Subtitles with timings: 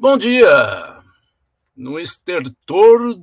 [0.00, 1.02] Bom dia!
[1.76, 3.20] No estertor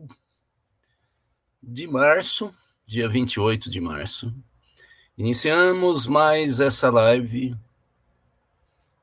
[1.61, 2.53] de março,
[2.85, 4.31] dia 28 de março,
[5.17, 7.57] iniciamos mais essa live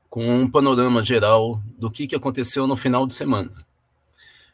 [0.09, 3.51] com um panorama geral do que, que aconteceu no final de semana.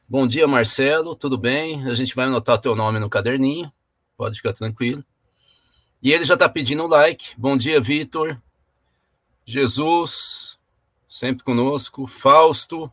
[0.09, 1.88] Bom dia, Marcelo, tudo bem?
[1.88, 3.71] A gente vai anotar teu nome no caderninho,
[4.17, 5.05] pode ficar tranquilo.
[6.01, 7.35] E ele já está pedindo like.
[7.38, 8.41] Bom dia, Vitor.
[9.45, 10.57] Jesus,
[11.07, 12.07] sempre conosco.
[12.07, 12.91] Fausto.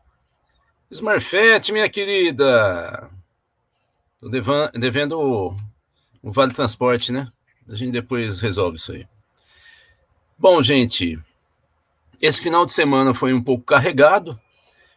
[0.91, 3.10] Smurfette, minha querida.
[4.19, 5.56] Tô devendo o,
[6.23, 7.30] o Vale Transporte, né?
[7.69, 9.06] A gente depois resolve isso aí.
[10.38, 11.19] Bom, gente,
[12.23, 14.41] esse final de semana foi um pouco carregado,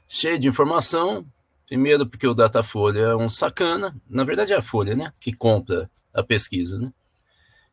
[0.07, 1.25] cheio de informação.
[1.67, 3.93] Primeiro, porque o Datafolha é um sacana.
[4.09, 5.11] Na verdade, é a Folha, né?
[5.19, 6.91] Que compra a pesquisa, né?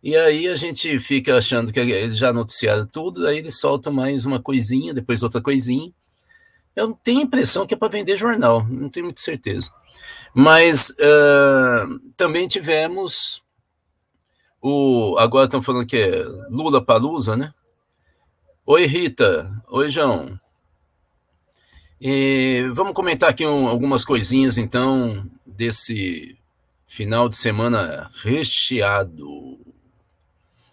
[0.02, 4.24] E aí a gente fica achando que eles já noticiaram tudo, aí eles soltam mais
[4.24, 5.92] uma coisinha, depois outra coisinha.
[6.78, 9.68] Eu tenho a impressão que é para vender jornal, não tenho muita certeza.
[10.32, 13.42] Mas uh, também tivemos
[14.62, 15.16] o.
[15.18, 17.52] Agora estão falando que é Lula Palusa, né?
[18.64, 19.60] Oi, Rita.
[19.66, 20.38] Oi, João.
[22.00, 26.38] E vamos comentar aqui um, algumas coisinhas, então, desse
[26.86, 29.58] final de semana recheado.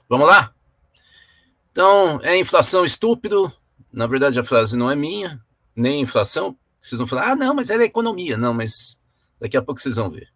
[0.07, 0.53] Vamos lá?
[1.72, 3.51] Então, é inflação estúpido.
[3.91, 5.44] Na verdade, a frase não é minha,
[5.75, 6.57] nem inflação.
[6.81, 8.37] Vocês vão falar, ah, não, mas ela é economia.
[8.37, 9.01] Não, mas
[9.39, 10.29] daqui a pouco vocês vão ver.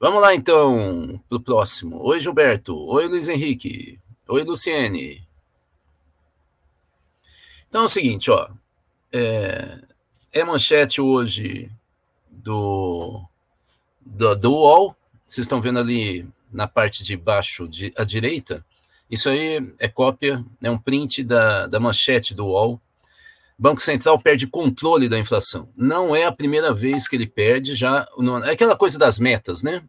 [0.00, 2.00] Vamos lá, então, para o próximo.
[2.02, 2.76] Oi, Gilberto.
[2.76, 3.98] Oi, Luiz Henrique.
[4.28, 5.26] Oi, Luciene.
[7.68, 8.48] Então é o seguinte, ó.
[9.12, 9.80] É,
[10.32, 11.70] é manchete hoje
[12.30, 13.24] do,
[14.00, 14.96] do, do UOL.
[15.26, 18.64] Vocês estão vendo ali na parte de baixo de, à direita
[19.10, 22.80] isso aí é cópia, é um print da, da manchete do UOL.
[23.58, 25.68] Banco Central perde controle da inflação.
[25.76, 28.06] Não é a primeira vez que ele perde, já.
[28.44, 29.82] É aquela coisa das metas, né?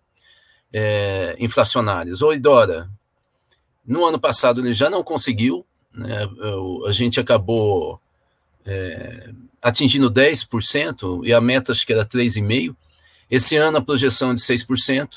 [0.73, 2.21] É, inflacionárias.
[2.21, 2.89] Oi, Dora.
[3.85, 6.27] No ano passado ele já não conseguiu, né?
[6.87, 7.99] a gente acabou
[8.65, 12.75] é, atingindo 10%, e a meta acho que era 3,5%.
[13.29, 15.09] Esse ano a projeção é de 6%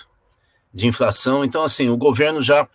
[0.72, 1.44] de inflação.
[1.44, 2.68] Então, assim, o governo já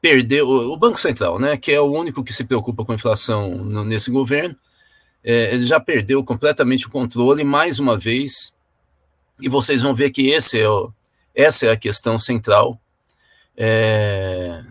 [0.00, 3.84] perdeu, o Banco Central, né, que é o único que se preocupa com inflação no,
[3.84, 4.56] nesse governo,
[5.22, 8.54] é, ele já perdeu completamente o controle mais uma vez,
[9.40, 10.92] e vocês vão ver que esse é o,
[11.34, 12.80] essa é a questão central
[13.56, 14.64] é,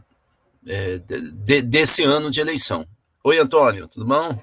[0.66, 2.88] é, de, desse ano de eleição.
[3.24, 4.42] Oi, Antônio, tudo bom?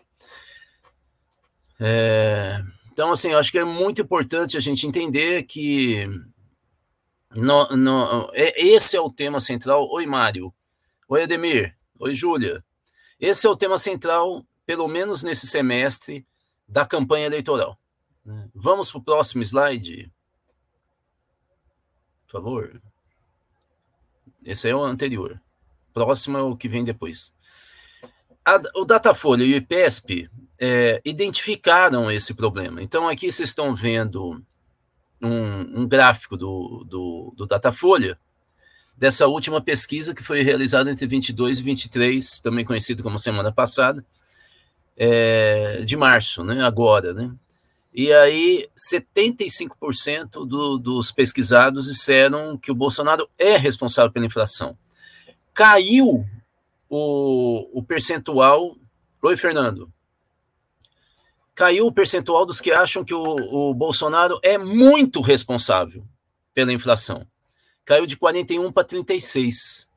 [1.80, 2.62] É,
[2.92, 6.08] então, assim, eu acho que é muito importante a gente entender que
[7.34, 9.88] no, no, é, esse é o tema central.
[9.90, 10.52] Oi, Mário.
[11.06, 11.76] Oi, Ademir.
[11.98, 12.64] Oi, Júlia.
[13.20, 16.26] Esse é o tema central, pelo menos nesse semestre,
[16.66, 17.78] da campanha eleitoral.
[18.54, 20.10] Vamos para o próximo slide.
[22.26, 22.82] Por favor.
[24.42, 25.38] Esse é o anterior.
[25.92, 27.34] Próximo é o que vem depois.
[28.42, 32.82] A, o Datafolha e o IPESP é, identificaram esse problema.
[32.82, 34.42] Então, aqui vocês estão vendo
[35.20, 38.18] um, um gráfico do, do, do Datafolha,
[38.96, 44.04] dessa última pesquisa que foi realizada entre 22 e 23, também conhecido como semana passada,
[44.96, 47.34] é, de março, né, agora, né?
[47.92, 54.76] E aí, 75% do, dos pesquisados disseram que o Bolsonaro é responsável pela inflação.
[55.52, 56.26] Caiu
[56.88, 58.76] o, o percentual.
[59.22, 59.92] Oi, Fernando.
[61.54, 66.04] Caiu o percentual dos que acham que o, o Bolsonaro é muito responsável
[66.52, 67.24] pela inflação
[67.84, 69.88] caiu de 41 para 36.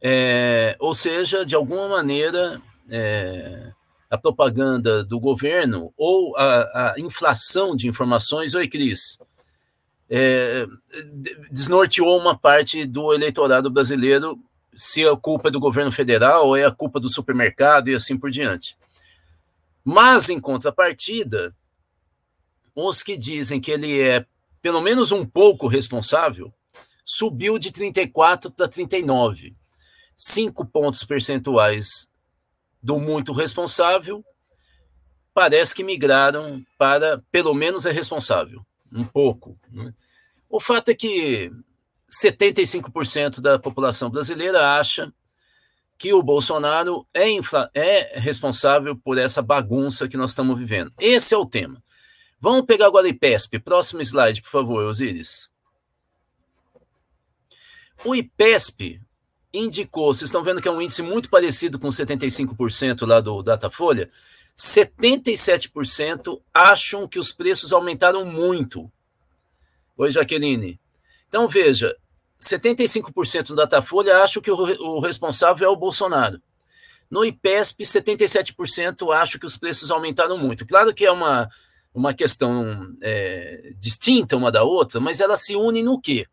[0.00, 3.72] É, ou seja, de alguma maneira, é,
[4.10, 9.18] a propaganda do governo ou a, a, inflação de informações, oi, Cris,
[10.08, 10.66] é,
[11.50, 14.38] desnorteou uma parte do eleitorado brasileiro
[14.76, 18.16] se a culpa é do governo federal ou é a culpa do supermercado e assim
[18.16, 18.76] por diante.
[19.82, 21.54] Mas, em contrapartida,
[22.74, 24.26] os que dizem que ele é
[24.60, 26.52] pelo menos um pouco responsável
[27.06, 29.54] subiu de 34 para 39.
[30.16, 32.10] Cinco pontos percentuais
[32.82, 34.24] do muito responsável
[35.32, 39.56] parece que migraram para pelo menos é responsável, um pouco.
[39.70, 39.94] Né?
[40.48, 41.52] O fato é que
[42.10, 45.12] 75% da população brasileira acha
[45.98, 47.28] que o Bolsonaro é,
[47.74, 50.92] é, responsável por essa bagunça que nós estamos vivendo.
[50.98, 51.82] Esse é o tema.
[52.40, 53.58] Vamos pegar agora o IPESP.
[53.60, 55.48] Próximo slide, por favor, Osíris.
[58.06, 59.02] O IPESP
[59.52, 64.08] indicou, vocês estão vendo que é um índice muito parecido com 75% lá do Datafolha,
[64.56, 68.88] 77% acham que os preços aumentaram muito.
[69.98, 70.80] Oi, Jaqueline.
[71.26, 71.96] Então, veja,
[72.40, 76.40] 75% do Datafolha acham que o, responsável é o Bolsonaro.
[77.10, 80.64] No IPESP, 77% acham que os preços aumentaram muito.
[80.64, 81.50] Claro que é uma,
[81.92, 86.24] uma questão é, distinta uma da outra, mas ela se une no quê?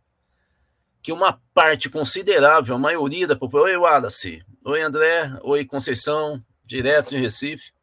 [1.04, 3.72] Que uma parte considerável, a maioria da população.
[3.72, 4.46] Oi, Wallace.
[4.66, 5.38] Oi, André.
[5.44, 7.74] Oi, Conceição, direto de Recife.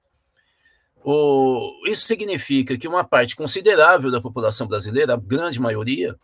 [1.05, 6.17] O, isso significa que uma parte considerável da população brasileira, a grande maioria,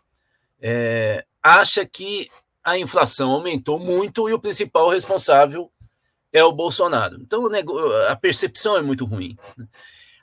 [0.59, 2.29] é, acha que
[2.63, 5.71] a inflação aumentou muito e o principal responsável
[6.33, 7.17] é o Bolsonaro.
[7.21, 7.49] Então
[8.09, 9.37] a percepção é muito ruim.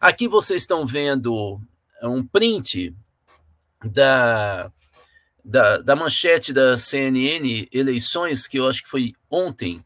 [0.01, 1.59] Aqui vocês estão vendo
[2.03, 2.95] um print
[3.83, 4.71] da,
[5.45, 9.85] da, da manchete da CNN Eleições, que eu acho que foi ontem,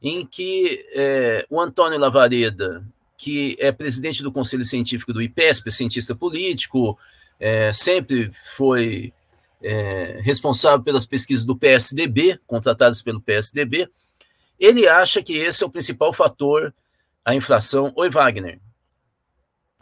[0.00, 2.86] em que é, o Antônio Lavareda,
[3.16, 6.98] que é presidente do Conselho Científico do IPESP, cientista político,
[7.38, 9.12] é, sempre foi
[9.62, 13.88] é, responsável pelas pesquisas do PSDB, contratadas pelo PSDB,
[14.58, 16.74] ele acha que esse é o principal fator,
[17.24, 17.92] a inflação.
[17.96, 18.60] Oi, Wagner.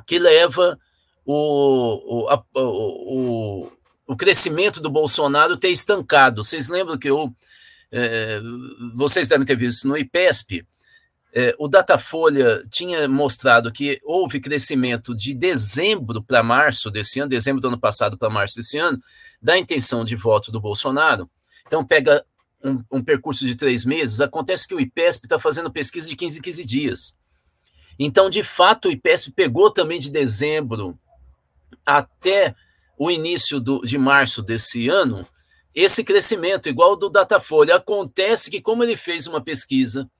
[0.07, 0.79] Que leva
[1.25, 3.71] o, o, a, o,
[4.07, 6.45] o, crescimento do Bolsonaro ter estancado.
[6.45, 7.35] Vocês lembram que eu.
[7.91, 8.41] É,
[8.95, 10.67] vocês devem ter visto no IPESP,
[11.35, 17.61] é, o Datafolha tinha mostrado que houve crescimento de dezembro para março desse ano, dezembro
[17.61, 18.99] do ano passado para março desse ano,
[19.41, 21.31] da intenção de voto do Bolsonaro.
[21.67, 22.23] Então, pega
[22.63, 26.39] um, um percurso de três meses, acontece que o IPESP está fazendo pesquisa de 15
[26.39, 27.17] em 15 dias.
[27.99, 30.99] Então, de fato, o IPESP pegou também de dezembro
[31.85, 32.55] até
[32.99, 35.27] o início do, de março desse ano
[35.75, 37.77] esse crescimento, igual do Datafolha.
[37.77, 40.11] Acontece que, como ele fez uma pesquisa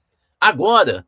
[0.41, 1.07] agora,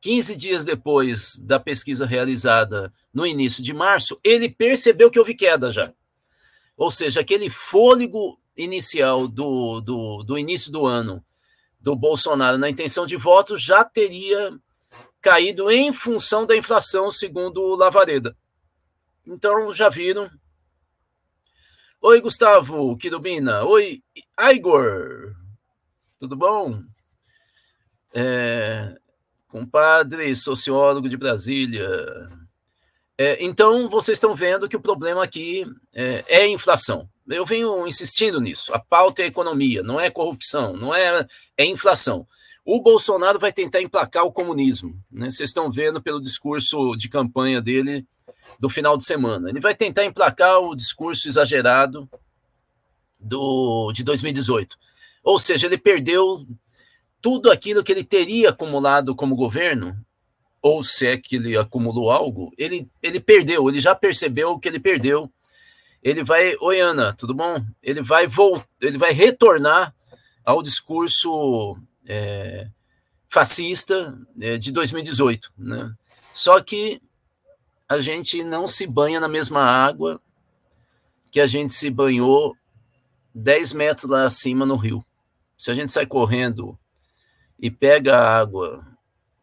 [0.00, 5.70] 15 dias depois da pesquisa realizada no início de março, ele percebeu que houve queda
[5.70, 5.92] já.
[6.76, 11.24] Ou seja, aquele fôlego inicial do, do, do início do ano
[11.80, 14.52] do Bolsonaro na intenção de voto já teria
[15.20, 18.36] caído em função da inflação, segundo o Lavareda.
[19.26, 20.30] Então, já viram.
[22.04, 23.64] Oi, Gustavo Quirubina.
[23.64, 24.02] Oi,
[24.52, 25.36] Igor.
[26.18, 26.82] Tudo bom?
[28.12, 28.96] É,
[29.46, 31.88] compadre, sociólogo de Brasília.
[33.16, 35.64] É, então, vocês estão vendo que o problema aqui
[35.94, 37.08] é, é inflação.
[37.28, 38.74] Eu venho insistindo nisso.
[38.74, 41.24] A pauta é economia, não é corrupção, não é,
[41.56, 42.26] é inflação.
[42.64, 45.00] O Bolsonaro vai tentar emplacar o comunismo.
[45.08, 45.30] Né?
[45.30, 48.04] Vocês estão vendo pelo discurso de campanha dele
[48.58, 49.48] do final de semana.
[49.48, 52.08] Ele vai tentar emplacar o discurso exagerado
[53.18, 54.76] do, de 2018.
[55.22, 56.46] Ou seja, ele perdeu
[57.20, 59.96] tudo aquilo que ele teria acumulado como governo,
[60.60, 64.80] ou se é que ele acumulou algo, ele, ele perdeu, ele já percebeu que ele
[64.80, 65.30] perdeu
[66.02, 67.64] ele vai, oi Ana, tudo bom?
[67.80, 69.94] Ele vai voltar, ele vai retornar
[70.44, 72.66] ao discurso é,
[73.28, 75.94] fascista é, de 2018, né?
[76.34, 77.00] Só que
[77.88, 80.20] a gente não se banha na mesma água
[81.30, 82.56] que a gente se banhou
[83.34, 85.04] 10 metros lá acima no rio.
[85.56, 86.78] Se a gente sai correndo
[87.58, 88.86] e pega a água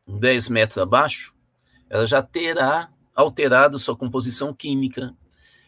[0.07, 1.33] 10 metros abaixo,
[1.89, 5.15] ela já terá alterado sua composição química,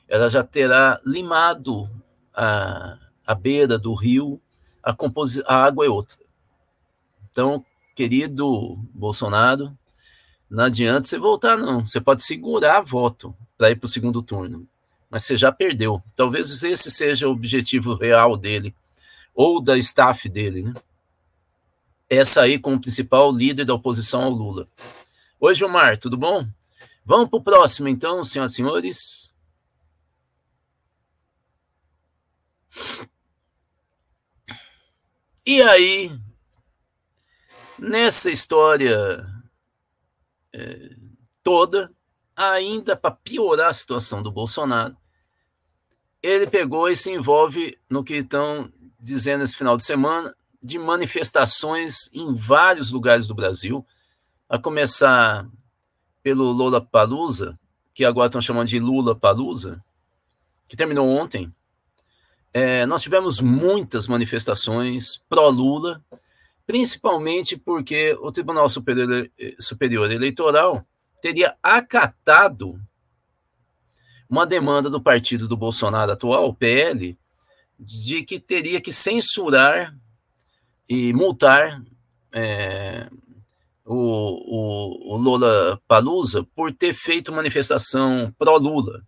[0.08, 1.90] ela já terá limado
[2.34, 4.42] a, a beira do rio,
[4.84, 4.96] a,
[5.48, 6.18] a água é outra.
[7.30, 9.78] Então, querido Bolsonaro,
[10.52, 11.86] não adianta você voltar, não.
[11.86, 14.68] Você pode segurar voto para ir para o segundo turno,
[15.10, 16.04] mas você já perdeu.
[16.14, 18.76] Talvez esse seja o objetivo real dele,
[19.34, 20.74] ou da staff dele, né?
[22.10, 24.68] É sair como principal líder da oposição ao Lula.
[25.40, 26.46] Oi, Gilmar, tudo bom?
[27.06, 29.32] Vamos para o próximo, então, senhoras e senhores.
[35.46, 36.12] E aí,
[37.80, 39.31] nessa história
[41.44, 41.92] toda,
[42.36, 44.96] ainda para piorar a situação do Bolsonaro,
[46.22, 52.10] ele pegou e se envolve no que estão dizendo esse final de semana de manifestações
[52.14, 53.86] em vários lugares do Brasil,
[54.48, 55.48] a começar
[56.22, 57.60] pelo Lula Palusa,
[57.94, 59.84] que agora estão chamando de Lula Palusa,
[60.68, 61.52] que terminou ontem,
[62.54, 66.04] é, nós tivemos muitas manifestações pró-Lula,
[66.72, 70.88] principalmente porque o Tribunal Superior, Superior Eleitoral
[71.22, 72.80] teria acatado
[74.30, 77.20] uma demanda do partido do Bolsonaro atual, o PL,
[77.78, 79.94] de que teria que censurar
[80.88, 81.84] e multar
[82.32, 83.10] é,
[83.84, 89.04] o, o, o Lula Palusa por ter feito manifestação pró-Lula,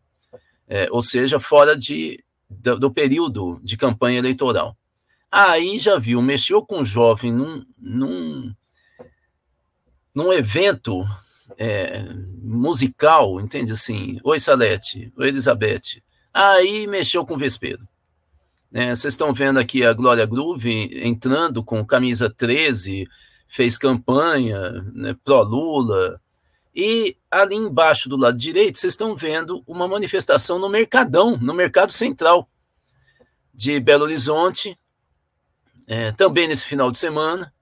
[0.67, 4.75] é, ou seja, fora de, do, do, período de campanha eleitoral.
[5.36, 8.54] Aí já viu, mexeu com o jovem num, num,
[10.13, 11.04] num evento
[11.58, 12.04] é,
[12.40, 14.20] musical, entende assim?
[14.24, 16.04] Oi, Salete, oi, Elizabeth.
[16.32, 17.88] Aí mexeu com o Vespeiro.
[18.72, 23.08] É, vocês estão vendo aqui a Glória Groove entrando com camisa 13,
[23.48, 26.22] fez campanha né, pró-Lula.
[26.75, 31.92] E ali embaixo do lado direito, vocês estão vendo uma manifestação no Mercadão, no Mercado
[31.92, 32.48] Central
[33.52, 34.78] de Belo Horizonte,
[35.88, 37.54] é, também nesse final de semana.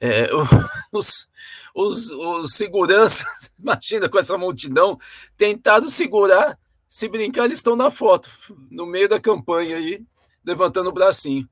[0.00, 0.28] É,
[0.92, 1.28] os,
[1.74, 3.26] os, os seguranças,
[3.58, 4.98] imagina com essa multidão,
[5.36, 8.30] tentaram segurar, se brincar, eles estão na foto,
[8.70, 10.02] no meio da campanha aí,
[10.44, 11.48] levantando o bracinho.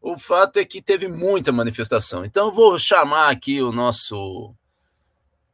[0.00, 2.24] O fato é que teve muita manifestação.
[2.24, 4.54] Então, vou chamar aqui o nosso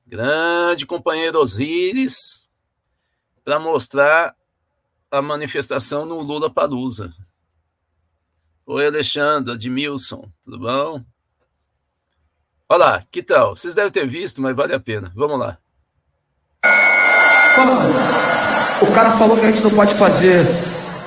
[0.07, 2.47] grande companheiro Osíris
[3.45, 4.37] para mostrar
[5.11, 7.13] a manifestação no Lula Palusa.
[8.69, 11.01] Oi, Alexandre, Admilson, tudo bom?
[12.69, 13.55] Olá, que tal?
[13.55, 15.13] Vocês devem ter visto, mas vale a pena.
[15.15, 15.57] Vamos lá.
[18.83, 20.45] O cara falou que a gente não pode fazer.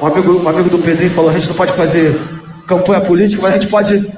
[0.02, 2.16] Um amigo, um amigo do Pedrinho falou: a gente não pode fazer
[2.66, 4.10] campanha política, mas a gente pode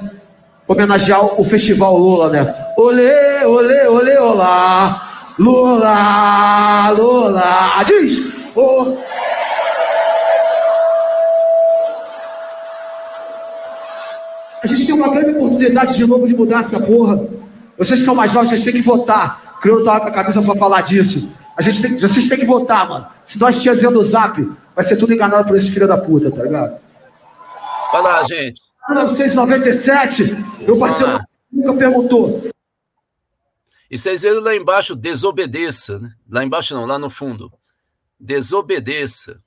[0.68, 2.72] homenagear o festival Lula, né?
[2.78, 5.34] Olê, olê, olê, olá.
[5.36, 7.82] Lula, Lula.
[7.84, 8.36] Diz!
[8.54, 9.02] Oh.
[14.62, 17.26] A gente tem uma grande oportunidade de novo de mudar essa porra.
[17.78, 19.58] Vocês que são mais novos, vocês têm que votar.
[19.60, 21.30] Criou tava com a cabeça pra falar disso.
[21.56, 23.06] A gente tem, vocês têm que votar, mano.
[23.26, 26.42] Se nós tivermos o zap, vai ser tudo enganado por esse filho da puta, tá
[26.42, 26.80] ligado?
[27.92, 28.60] Vai lá, gente.
[28.88, 31.20] 1997, meu parceiro
[31.50, 32.50] nunca perguntou.
[33.90, 36.12] E vocês viram lá embaixo, desobedeça, né?
[36.28, 37.52] Lá embaixo não, lá no fundo.
[38.18, 39.40] Desobedeça.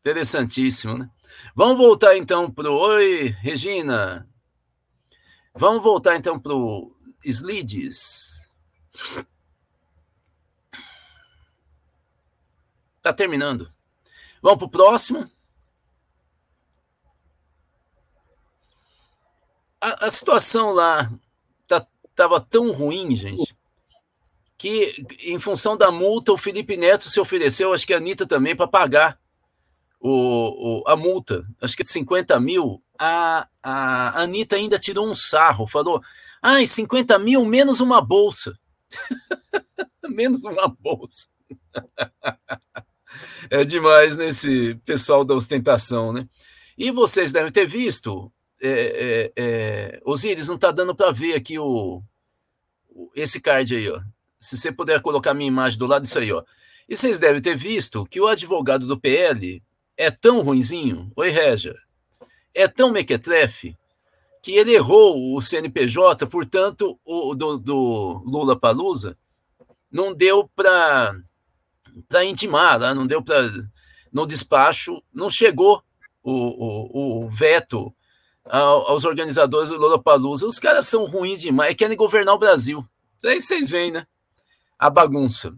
[0.00, 1.08] Interessantíssimo, né?
[1.54, 2.76] Vamos voltar então para o.
[2.76, 4.26] Oi, Regina.
[5.56, 6.92] Vamos voltar então para o
[7.24, 8.50] Slides.
[12.96, 13.72] Está terminando.
[14.42, 15.30] Vamos para o próximo.
[19.80, 21.12] A, a situação lá
[21.62, 23.56] estava tá, tão ruim, gente,
[24.58, 28.56] que em função da multa, o Felipe Neto se ofereceu, acho que a Anitta também,
[28.56, 29.20] para pagar
[30.00, 32.83] o, o, a multa, acho que é de 50 mil.
[32.98, 36.00] A, a Anitta ainda tirou um sarro, falou:
[36.42, 38.58] ai, ah, 50 mil menos uma bolsa.
[40.08, 41.26] menos uma bolsa.
[43.50, 46.28] é demais nesse pessoal da ostentação, né?
[46.76, 50.00] E vocês devem ter visto, é, é, é,
[50.46, 52.02] não está dando para ver aqui o,
[53.14, 54.00] esse card aí, ó.
[54.40, 56.42] Se você puder colocar minha imagem do lado disso aí, ó.
[56.88, 59.62] E vocês devem ter visto que o advogado do PL
[59.96, 61.74] é tão ruinzinho, oi Regia,
[62.54, 63.76] é tão mequetrefe,
[64.42, 69.16] que ele errou o CNPJ, portanto, o do, do Lula Palusa
[69.90, 71.14] não deu para
[72.24, 72.92] intimar, né?
[72.92, 73.50] não deu para.
[74.12, 75.82] No despacho, não chegou
[76.22, 77.92] o, o, o veto
[78.44, 80.46] aos organizadores do Lula Palusa.
[80.46, 82.86] Os caras são ruins demais, querem governar o Brasil.
[83.24, 84.06] Aí vocês veem, né?
[84.78, 85.54] A bagunça.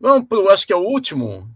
[0.00, 1.48] Vamos para acho que é o último.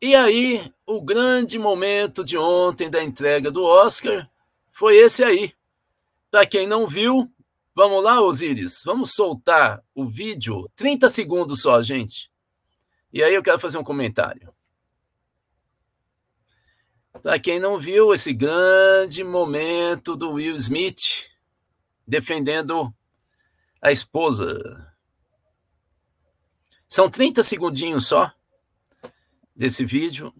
[0.00, 4.30] E aí, o grande momento de ontem da entrega do Oscar
[4.70, 5.54] foi esse aí.
[6.30, 7.30] Para quem não viu,
[7.76, 12.32] Vamos lá, Osíris, vamos soltar o vídeo, 30 segundos só, gente.
[13.12, 14.50] E aí eu quero fazer um comentário.
[17.20, 21.28] Para quem não viu esse grande momento do Will Smith
[22.08, 22.90] defendendo
[23.82, 24.90] a esposa.
[26.88, 28.32] São 30 segundinhos só
[29.56, 30.32] desse vídeo.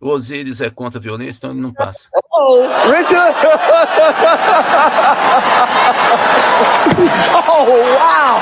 [0.00, 2.08] O Osiris é contra a violência, então ele não passa.
[2.32, 2.60] Oh,
[2.90, 3.36] Richard!
[7.48, 8.40] oh, wow!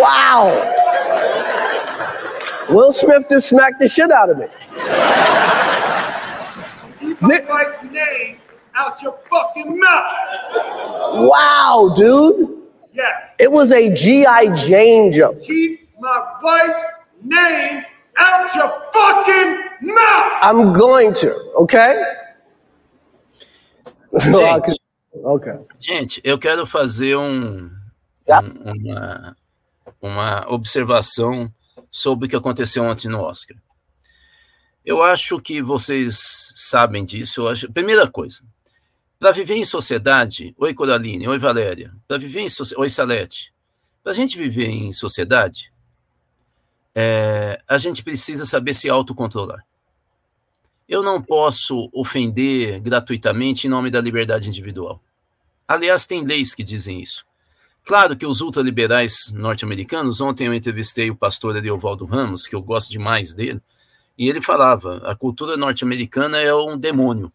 [0.00, 0.78] Wow!
[2.70, 4.46] Will Smith just smacked the shit out of me.
[6.98, 8.38] Keep my wife's name
[8.74, 11.28] out your fucking mouth.
[11.28, 12.58] Wow, dude.
[12.92, 13.14] Yes.
[13.38, 14.56] It was a G.I.
[14.66, 15.42] Jane joke.
[15.42, 16.84] Keep my wife's
[17.22, 17.84] name
[18.16, 20.32] out your fucking mouth.
[20.42, 22.02] I'm going to, okay?
[24.12, 24.80] Gente,
[25.12, 25.54] okay.
[25.78, 27.70] gente eu quero fazer um,
[28.26, 29.36] um, uma,
[30.00, 31.52] uma observação
[31.90, 33.56] sobre o que aconteceu ontem no Oscar.
[34.84, 37.42] Eu acho que vocês sabem disso.
[37.42, 38.42] Eu acho, primeira coisa,
[39.18, 43.52] Para viver em sociedade, oi Coraline, oi Valéria, para viver em oi Salete,
[44.02, 45.72] para a gente viver em sociedade,
[47.00, 49.64] é, a gente precisa saber se autocontrolar.
[50.88, 55.00] Eu não posso ofender gratuitamente em nome da liberdade individual.
[55.68, 57.24] Aliás, tem leis que dizem isso.
[57.84, 62.90] Claro que os ultraliberais norte-americanos, ontem eu entrevistei o pastor Ariovaldo Ramos, que eu gosto
[62.90, 63.62] demais dele,
[64.18, 67.32] e ele falava: a cultura norte-americana é um demônio.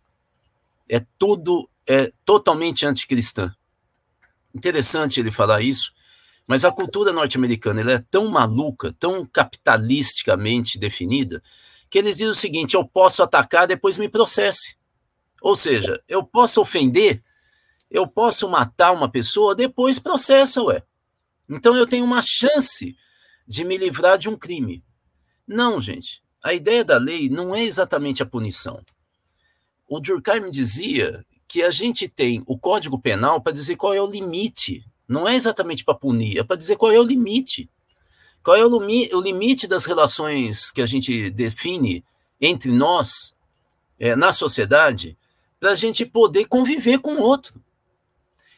[0.89, 3.55] É tudo, é totalmente anticristã.
[4.53, 5.93] Interessante ele falar isso,
[6.47, 11.41] mas a cultura norte-americana é tão maluca, tão capitalisticamente definida,
[11.89, 14.75] que eles dizem o seguinte: eu posso atacar, depois me processe.
[15.41, 17.23] Ou seja, eu posso ofender,
[17.89, 20.83] eu posso matar uma pessoa, depois processa, ué.
[21.49, 22.95] Então eu tenho uma chance
[23.45, 24.83] de me livrar de um crime.
[25.45, 28.83] Não, gente a ideia da lei não é exatamente a punição.
[29.87, 34.09] O Durkheim dizia que a gente tem o Código Penal para dizer qual é o
[34.09, 34.85] limite.
[35.07, 37.69] Não é exatamente para punir, é para dizer qual é o limite.
[38.43, 42.03] Qual é o, o, limite das relações que a gente define
[42.41, 43.33] entre nós,
[43.97, 45.17] é, na sociedade,
[45.59, 47.63] para a gente poder conviver com o outro.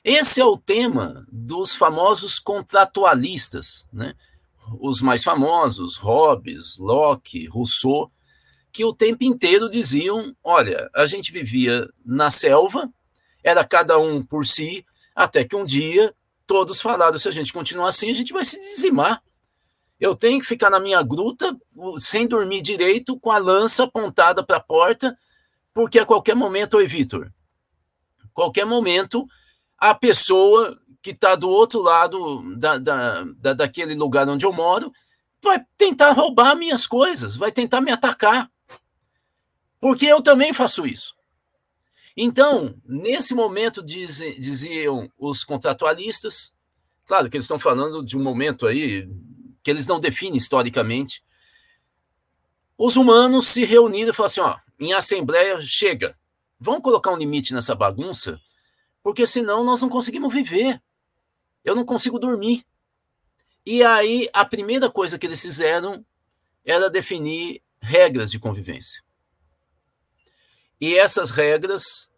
[0.03, 4.15] Esse é o tema dos famosos contratualistas, né?
[4.79, 8.11] os mais famosos, Hobbes, Locke, Rousseau,
[8.71, 12.91] que o tempo inteiro diziam: olha, a gente vivia na selva,
[13.43, 14.85] era cada um por si,
[15.15, 16.13] até que um dia
[16.45, 19.21] todos falaram: se a gente continuar assim, a gente vai se dizimar.
[19.99, 21.57] Eu tenho que ficar na minha gruta,
[21.99, 25.17] sem dormir direito, com a lança apontada para a porta,
[25.73, 27.31] porque a qualquer momento, oi, Vitor,
[28.33, 29.25] qualquer momento,
[29.77, 34.91] a pessoa que está do outro lado da, da, da, daquele lugar onde eu moro,
[35.41, 38.49] vai tentar roubar minhas coisas, vai tentar me atacar.
[39.79, 41.14] Porque eu também faço isso.
[42.15, 46.53] Então, nesse momento, diz, diziam os contratualistas,
[47.05, 49.09] claro que eles estão falando de um momento aí
[49.61, 51.23] que eles não definem historicamente,
[52.77, 56.17] os humanos se reuniram e falaram assim: ó, em assembleia, chega,
[56.59, 58.39] vamos colocar um limite nessa bagunça,
[59.03, 60.81] porque senão nós não conseguimos viver
[61.65, 62.63] eu não consigo dormir.
[63.65, 66.05] E aí, a primeira coisa que eles fizeram
[66.63, 69.03] era definir regras de convivência.
[70.79, 72.09] E essas regras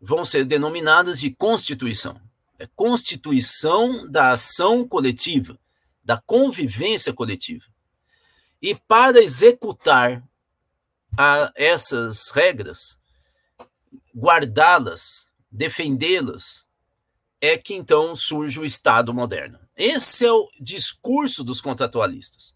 [0.00, 2.20] vão ser denominadas de constituição.
[2.58, 5.58] É constituição da ação coletiva,
[6.04, 7.64] da convivência coletiva.
[8.60, 10.22] E para executar
[11.16, 12.98] a, essas regras,
[14.14, 16.66] guardá-las, defendê-las,
[17.40, 19.58] é que então surge o Estado moderno.
[19.74, 22.54] Esse é o discurso dos contratualistas.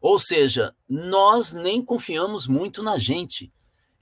[0.00, 3.50] Ou seja, nós nem confiamos muito na gente.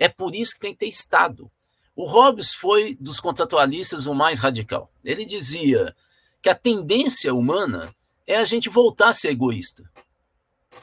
[0.00, 1.50] É por isso que tem que ter Estado.
[1.94, 4.90] O Hobbes foi dos contratualistas o mais radical.
[5.04, 5.94] Ele dizia
[6.40, 7.94] que a tendência humana
[8.26, 9.84] é a gente voltar a ser egoísta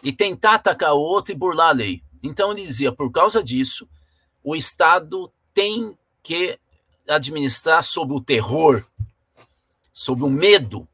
[0.04, 2.04] e tentar atacar o outro e burlar a lei.
[2.22, 3.90] Então ele dizia, por causa disso,
[4.44, 6.60] o Estado tem que
[7.08, 8.86] administrar sob o terror,
[9.92, 10.88] sobre o medo.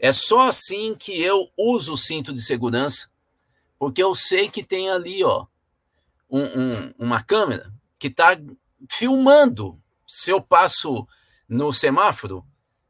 [0.00, 3.08] É só assim que eu uso o cinto de segurança,
[3.78, 5.46] porque eu sei que tem ali, ó,
[6.28, 8.36] um, um, uma câmera que está
[8.90, 11.06] filmando se eu passo
[11.48, 12.44] no semáforo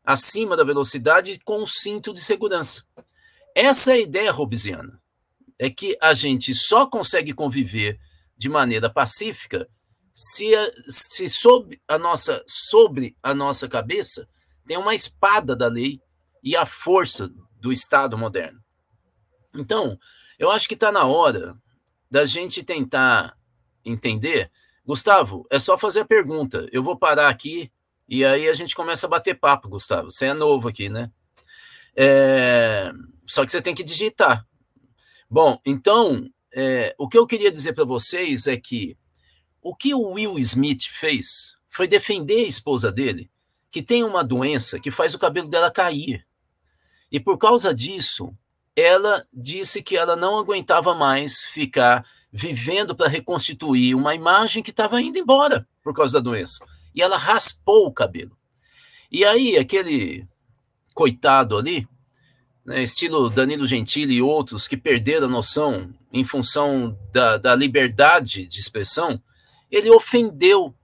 [0.04, 2.84] acima da velocidade com o cinto de segurança.
[3.54, 5.00] Essa é a ideia hobbesiana.
[5.58, 7.98] É que a gente só consegue conviver
[8.36, 9.68] de maneira pacífica
[10.12, 10.50] se,
[10.88, 14.28] se sob a nossa sobre a nossa cabeça
[14.66, 16.00] tem uma espada da lei
[16.42, 18.60] e a força do Estado moderno.
[19.54, 19.98] Então,
[20.38, 21.56] eu acho que está na hora
[22.10, 23.36] da gente tentar
[23.84, 24.50] entender.
[24.84, 26.68] Gustavo, é só fazer a pergunta.
[26.70, 27.70] Eu vou parar aqui
[28.08, 30.10] e aí a gente começa a bater papo, Gustavo.
[30.10, 31.10] Você é novo aqui, né?
[31.96, 32.92] É...
[33.26, 34.46] Só que você tem que digitar.
[35.30, 36.94] Bom, então, é...
[36.98, 38.96] o que eu queria dizer para vocês é que
[39.62, 43.30] o que o Will Smith fez foi defender a esposa dele
[43.74, 46.24] que tem uma doença que faz o cabelo dela cair.
[47.10, 48.32] E por causa disso,
[48.76, 55.00] ela disse que ela não aguentava mais ficar vivendo para reconstituir uma imagem que estava
[55.00, 56.64] indo embora por causa da doença.
[56.94, 58.36] E ela raspou o cabelo.
[59.10, 60.26] E aí, aquele
[60.92, 61.86] coitado ali,
[62.64, 68.46] né, estilo Danilo Gentili e outros que perderam a noção em função da, da liberdade
[68.46, 69.22] de expressão,
[69.70, 70.74] ele ofendeu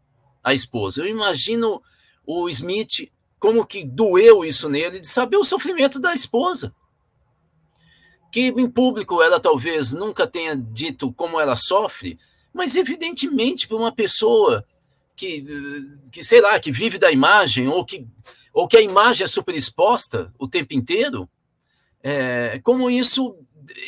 [0.44, 1.02] a esposa.
[1.02, 1.82] Eu imagino
[2.24, 6.74] o Smith, como que doeu isso nele, de saber o sofrimento da esposa.
[8.30, 12.18] Que em público ela talvez nunca tenha dito como ela sofre,
[12.52, 14.64] mas evidentemente para uma pessoa
[15.16, 15.44] que,
[16.10, 18.06] que, sei lá, que vive da imagem, ou que,
[18.52, 21.28] ou que a imagem é superexposta o tempo inteiro,
[22.02, 23.36] é, como isso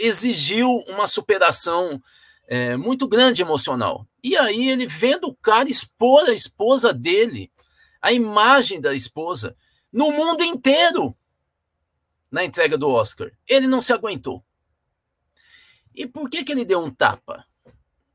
[0.01, 2.01] exigiu uma superação
[2.47, 4.07] é, muito grande emocional.
[4.23, 7.51] E aí ele vendo o cara expor a esposa dele,
[8.01, 9.57] a imagem da esposa,
[9.93, 11.17] no mundo inteiro,
[12.33, 13.31] na entrega do Oscar.
[13.47, 14.43] Ele não se aguentou.
[15.95, 17.45] E por que, que ele deu um tapa?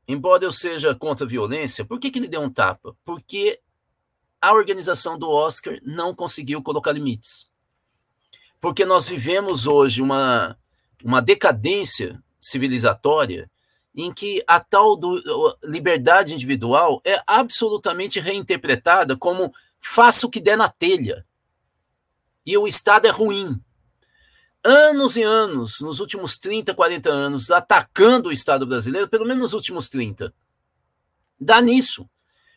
[0.06, 2.96] Embora eu seja contra a violência, por que, que ele deu um tapa?
[3.04, 3.60] Porque
[4.40, 7.48] a organização do Oscar não conseguiu colocar limites.
[8.60, 10.58] Porque nós vivemos hoje uma,
[11.04, 13.48] uma decadência civilizatória
[13.94, 20.56] em que a tal do, liberdade individual é absolutamente reinterpretada como faça o que der
[20.56, 21.24] na telha.
[22.44, 23.60] E o Estado é ruim
[24.64, 29.52] anos e anos, nos últimos 30, 40 anos, atacando o Estado brasileiro, pelo menos nos
[29.52, 30.32] últimos 30.
[31.40, 32.08] Dá nisso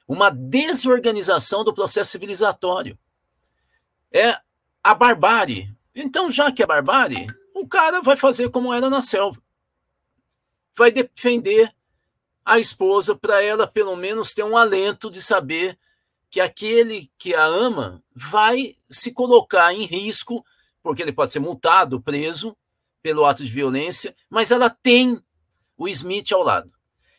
[0.07, 2.97] uma desorganização do processo civilizatório.
[4.11, 4.37] É
[4.83, 5.73] a barbárie.
[5.95, 9.41] Então, já que é barbárie, o cara vai fazer como era na selva.
[10.75, 11.73] Vai defender
[12.43, 15.77] a esposa para ela, pelo menos, ter um alento de saber
[16.29, 20.43] que aquele que a ama vai se colocar em risco
[20.83, 22.55] porque ele pode ser multado, preso
[23.01, 25.19] pelo ato de violência, mas ela tem
[25.77, 26.71] o Smith ao lado.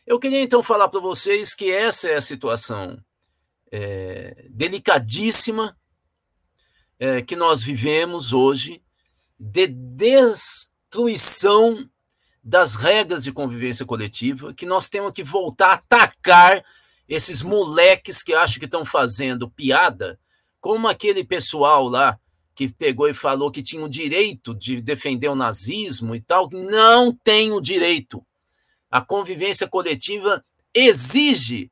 [0.05, 2.97] Eu queria então falar para vocês que essa é a situação
[3.71, 5.77] é, delicadíssima
[6.99, 8.81] é, que nós vivemos hoje
[9.39, 11.89] de destruição
[12.43, 16.63] das regras de convivência coletiva, que nós temos que voltar a atacar
[17.07, 20.19] esses moleques que acham que estão fazendo piada,
[20.59, 22.19] como aquele pessoal lá
[22.55, 27.11] que pegou e falou que tinha o direito de defender o nazismo e tal, não
[27.11, 28.23] tem o direito.
[28.89, 31.71] A convivência coletiva exige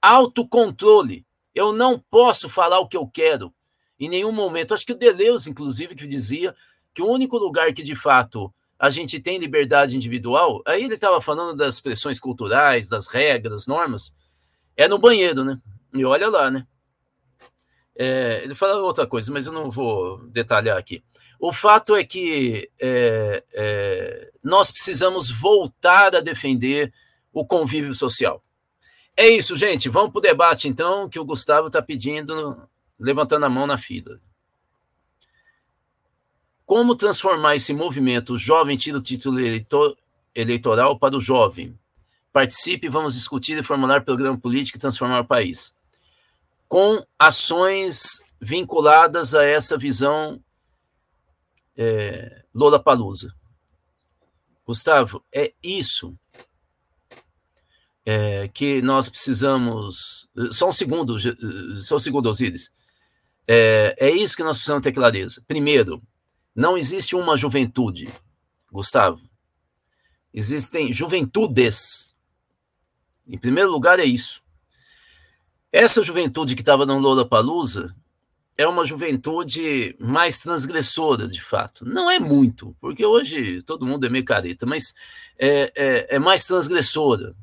[0.00, 1.26] autocontrole.
[1.54, 3.52] Eu não posso falar o que eu quero
[3.98, 4.72] em nenhum momento.
[4.72, 6.54] Acho que o Deleuze, inclusive, que dizia
[6.94, 11.20] que o único lugar que de fato a gente tem liberdade individual, aí ele estava
[11.20, 14.14] falando das pressões culturais, das regras, normas,
[14.76, 15.58] é no banheiro, né?
[15.94, 16.66] E olha lá, né?
[17.98, 21.02] É, ele fala outra coisa, mas eu não vou detalhar aqui.
[21.40, 26.92] O fato é que é, é, nós precisamos voltar a defender
[27.32, 28.42] o convívio social.
[29.16, 29.88] É isso, gente.
[29.88, 34.20] Vamos para o debate, então, que o Gustavo está pedindo, levantando a mão na fila.
[36.66, 39.96] Como transformar esse movimento Jovem Tira o Título eleitor,
[40.34, 41.78] Eleitoral para o Jovem?
[42.32, 45.75] Participe, vamos discutir e formular programa político e transformar o país
[46.68, 50.42] com ações vinculadas a essa visão
[51.76, 53.34] é, Lola Palusa.
[54.66, 56.18] Gustavo, é isso
[58.04, 60.28] é, que nós precisamos.
[60.52, 61.16] Só um segundo,
[61.82, 62.70] só um segundo, Osíris.
[63.46, 65.42] É, é isso que nós precisamos ter clareza.
[65.46, 66.02] Primeiro,
[66.54, 68.08] não existe uma juventude,
[68.70, 69.20] Gustavo.
[70.32, 72.14] Existem juventudes.
[73.26, 74.42] Em primeiro lugar, é isso.
[75.72, 77.94] Essa juventude que estava no Lola Palusa
[78.56, 81.84] é uma juventude mais transgressora, de fato.
[81.84, 84.94] Não é muito, porque hoje todo mundo é meio careta, mas
[85.38, 87.34] é, é, é mais transgressora.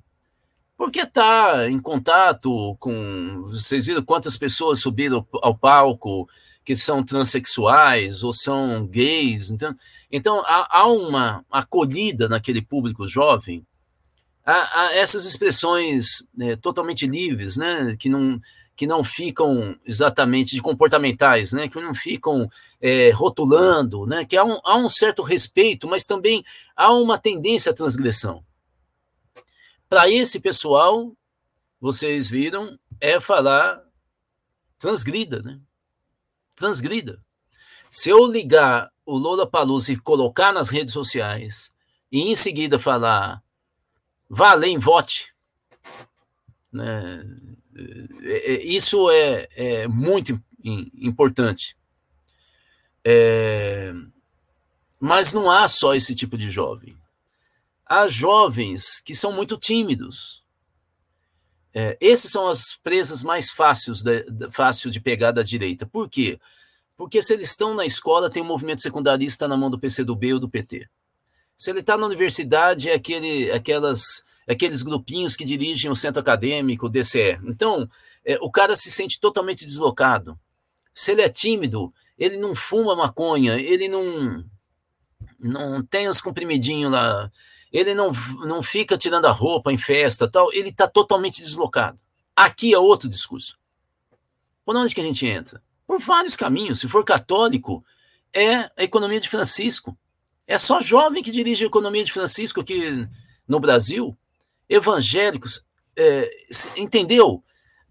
[0.76, 3.44] Porque está em contato com.
[3.52, 6.28] Vocês viram quantas pessoas subiram ao palco
[6.66, 9.52] que são transexuais ou são gays?
[9.52, 9.76] Então,
[10.12, 13.66] então há, há uma acolhida naquele público jovem
[14.46, 18.40] a, a essas expressões né, totalmente livres, né, que não
[18.76, 22.50] que não ficam exatamente de comportamentais, né, que não ficam
[22.82, 26.44] é, rotulando, né, que há um, há um certo respeito, mas também
[26.76, 28.44] há uma tendência à transgressão.
[29.88, 31.16] Para esse pessoal,
[31.80, 33.80] vocês viram, é falar
[34.80, 35.60] transgrida, né?
[36.56, 37.22] Transgrida.
[37.92, 41.72] Se eu ligar o Lola Palusa e colocar nas redes sociais
[42.12, 43.43] e em seguida falar
[44.34, 45.32] vá além, vote.
[46.72, 47.24] Né?
[48.24, 51.78] É, é, isso é, é muito importante.
[53.06, 53.94] É,
[55.00, 56.98] mas não há só esse tipo de jovem.
[57.86, 60.44] Há jovens que são muito tímidos.
[61.74, 65.86] É, esses são as presas mais fáceis de, de, fácil de pegar da direita.
[65.86, 66.40] Por quê?
[66.96, 70.40] Porque se eles estão na escola, tem um movimento secundarista na mão do PCdoB ou
[70.40, 70.88] do PT.
[71.56, 76.88] Se ele está na universidade, é aquele, aquelas, aqueles grupinhos que dirigem o centro acadêmico,
[76.88, 77.40] o DCE.
[77.44, 77.90] Então,
[78.26, 80.40] é, o cara se sente totalmente deslocado.
[80.94, 84.44] Se ele é tímido, ele não fuma maconha, ele não,
[85.40, 87.32] não tem os comprimidinhos lá,
[87.72, 88.12] ele não,
[88.46, 92.00] não fica tirando a roupa em festa tal, ele está totalmente deslocado.
[92.36, 93.58] Aqui é outro discurso.
[94.64, 95.62] Por onde que a gente entra?
[95.86, 96.80] Por vários caminhos.
[96.80, 97.84] Se for católico,
[98.34, 99.98] é a economia de Francisco.
[100.46, 103.08] É só jovem que dirige a economia de Francisco aqui
[103.48, 104.18] no Brasil.
[104.68, 105.66] Evangélicos.
[105.96, 106.30] É,
[106.76, 107.44] entendeu?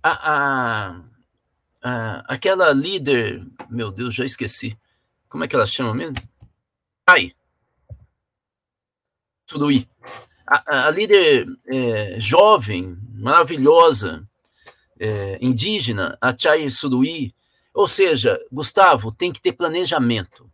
[0.02, 1.02] A, a,
[1.82, 3.46] a, aquela líder.
[3.70, 4.76] Meu Deus, já esqueci.
[5.28, 6.16] Como é que ela chama mesmo?
[7.06, 7.32] Ai.
[9.48, 9.88] Suruí.
[10.46, 14.28] A, a, líder é, jovem, maravilhosa,
[14.98, 17.34] é, indígena, a Chai Suruí.
[17.72, 20.51] Ou seja, Gustavo, tem que ter planejamento.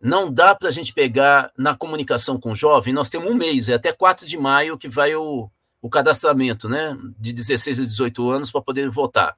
[0.00, 3.68] Não dá para a gente pegar na comunicação com o jovem, nós temos um mês,
[3.68, 5.50] é até 4 de maio que vai o,
[5.82, 9.36] o cadastramento, né, de 16 a 18 anos para poder votar.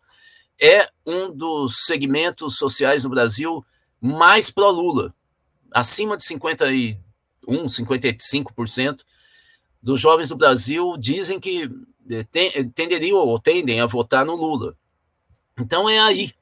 [0.60, 3.64] É um dos segmentos sociais no Brasil
[4.00, 5.12] mais pró-Lula,
[5.72, 6.96] acima de 51,
[7.48, 9.00] 55%
[9.82, 11.68] dos jovens do Brasil dizem que
[12.08, 12.24] eh,
[12.74, 14.76] tenderiam ou tendem a votar no Lula.
[15.58, 16.32] Então é aí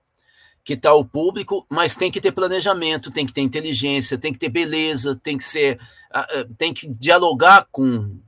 [0.71, 4.39] que está o público, mas tem que ter planejamento, tem que ter inteligência, tem que
[4.39, 5.81] ter beleza, tem que ser,
[6.57, 8.21] tem que dialogar com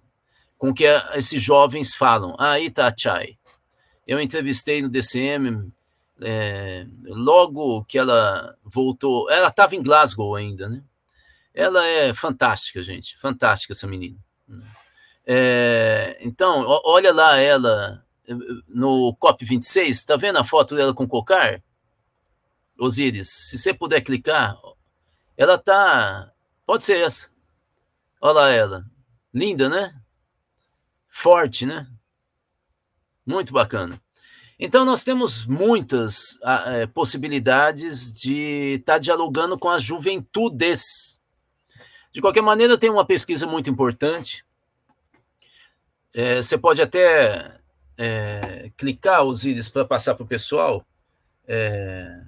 [0.59, 2.37] com o que esses jovens falam.
[2.39, 3.37] Aí tá a Chai.
[4.07, 5.73] Eu entrevistei no DCM
[6.21, 10.83] é, logo que ela voltou, ela estava em Glasgow ainda, né?
[11.55, 14.19] Ela é fantástica, gente, fantástica essa menina.
[15.25, 18.05] É, então, olha lá ela
[18.69, 21.63] no COP26, está vendo a foto dela com cocar?
[22.83, 24.59] Osíris, se você puder clicar,
[25.37, 26.33] ela tá.
[26.67, 27.31] Pode ser essa.
[28.21, 28.85] Olha lá ela.
[29.33, 29.95] Linda, né?
[31.09, 31.87] Forte, né?
[33.25, 34.03] Muito bacana.
[34.59, 41.21] Então, nós temos muitas é, possibilidades de estar tá dialogando com as juventudes.
[42.11, 44.45] De qualquer maneira, tem uma pesquisa muito importante.
[46.13, 47.61] É, você pode até
[47.97, 50.85] é, clicar, Osíris, para passar para o pessoal.
[51.47, 52.21] É,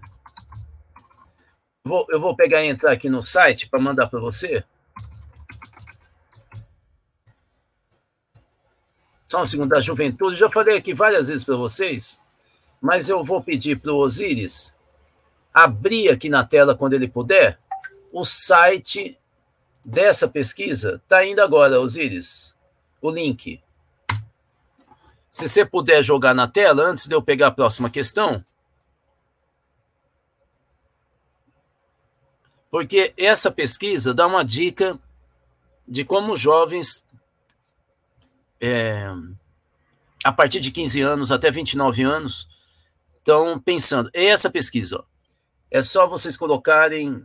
[1.85, 4.65] Vou, eu vou pegar e entrar aqui no site para mandar para você.
[9.29, 10.37] Só um segundo da juventude.
[10.37, 12.19] Já falei aqui várias vezes para vocês,
[12.81, 14.75] mas eu vou pedir para o Osiris
[15.53, 17.59] abrir aqui na tela, quando ele puder,
[18.13, 19.17] o site
[19.85, 21.01] dessa pesquisa.
[21.05, 22.57] Está indo agora, Osiris,
[23.01, 23.63] o link.
[25.31, 28.45] Se você puder jogar na tela, antes de eu pegar a próxima questão.
[32.75, 34.99] Porque essa pesquisa dá uma dica
[35.87, 37.07] de como os jovens,
[38.61, 39.07] é,
[40.25, 42.49] a partir de 15 anos até 29 anos,
[43.19, 44.11] estão pensando.
[44.13, 45.05] Essa pesquisa, ó,
[45.71, 47.23] é só vocês colocarem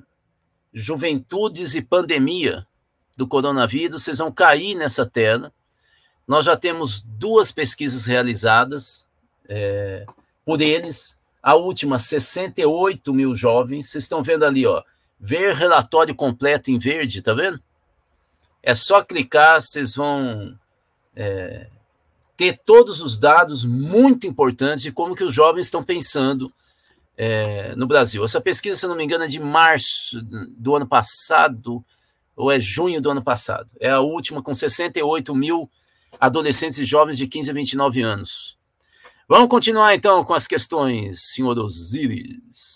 [0.71, 2.67] juventudes e pandemia
[3.17, 5.51] do coronavírus, vocês vão cair nessa tela.
[6.27, 9.09] Nós já temos duas pesquisas realizadas
[9.47, 10.05] é,
[10.45, 13.89] por eles, a última, 68 mil jovens.
[13.89, 14.83] Vocês estão vendo ali, ó,
[15.19, 17.61] ver relatório completo em verde, tá vendo?
[18.63, 20.57] É só clicar, vocês vão
[21.15, 21.67] é,
[22.37, 26.51] ter todos os dados muito importantes de como que os jovens estão pensando
[27.17, 28.23] é, no Brasil.
[28.23, 30.21] Essa pesquisa, se não me engano, é de março
[30.57, 31.83] do ano passado,
[32.35, 33.69] ou é junho do ano passado.
[33.77, 35.69] É a última, com 68 mil
[36.17, 38.57] adolescentes e jovens de 15 a 29 anos.
[39.27, 42.68] Vamos continuar, então, com as questões, senhor Osiris.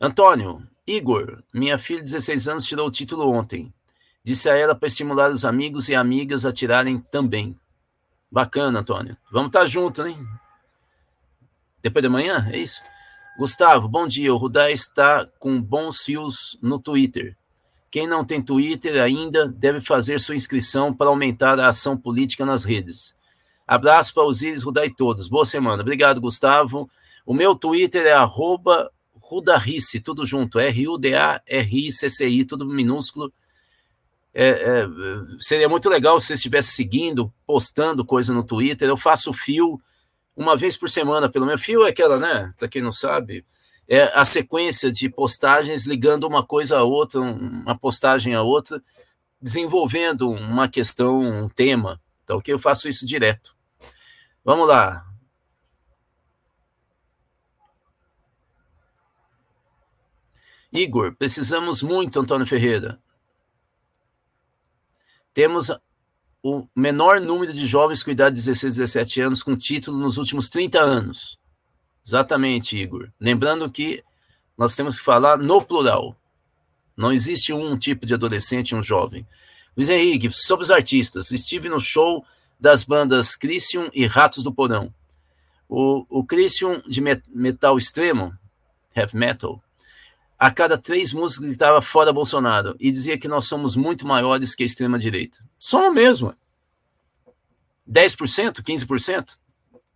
[0.00, 3.70] Antônio, Igor, minha filha de 16 anos tirou o título ontem.
[4.24, 7.54] Disse a ela para estimular os amigos e amigas a tirarem também.
[8.30, 9.14] Bacana, Antônio.
[9.30, 10.26] Vamos estar tá juntos, hein?
[11.82, 12.80] Depois de manhã, é isso?
[13.38, 14.32] Gustavo, bom dia.
[14.32, 17.36] O Rudá está com bons fios no Twitter.
[17.90, 22.64] Quem não tem Twitter ainda deve fazer sua inscrição para aumentar a ação política nas
[22.64, 23.14] redes.
[23.66, 25.28] Abraço para os Íris, Rudá e todos.
[25.28, 25.82] Boa semana.
[25.82, 26.88] Obrigado, Gustavo.
[27.26, 28.14] O meu Twitter é
[29.30, 33.32] Rudarice, tudo junto, R-U-D-A-R-I-C-C-I, tudo minúsculo.
[34.34, 34.88] É, é,
[35.38, 38.88] seria muito legal se você estivesse seguindo, postando coisa no Twitter.
[38.88, 39.80] Eu faço fio
[40.36, 41.62] uma vez por semana, pelo menos.
[41.62, 42.52] Fio é aquela, né?
[42.58, 43.44] Para quem não sabe,
[43.88, 48.82] é a sequência de postagens ligando uma coisa a outra, uma postagem a outra,
[49.40, 52.00] desenvolvendo uma questão, um tema.
[52.24, 53.54] Então, que eu faço isso direto.
[54.44, 55.09] Vamos lá.
[60.72, 63.00] Igor, precisamos muito, Antônio Ferreira.
[65.34, 65.70] Temos
[66.42, 70.48] o menor número de jovens com idade de 16, 17 anos com título nos últimos
[70.48, 71.38] 30 anos.
[72.06, 73.10] Exatamente, Igor.
[73.20, 74.02] Lembrando que
[74.56, 76.16] nós temos que falar no plural.
[76.96, 79.26] Não existe um tipo de adolescente e um jovem.
[79.76, 82.24] Luiz Henrique, sobre os artistas, estive no show
[82.58, 84.92] das bandas Christian e Ratos do Porão.
[85.68, 88.36] O, o Christian de metal extremo,
[88.94, 89.62] heavy metal,
[90.40, 94.62] a cada três músicas gritava fora Bolsonaro e dizia que nós somos muito maiores que
[94.62, 95.36] a extrema-direita.
[95.58, 96.34] Somos mesmo.
[97.86, 99.36] 10%, 15%?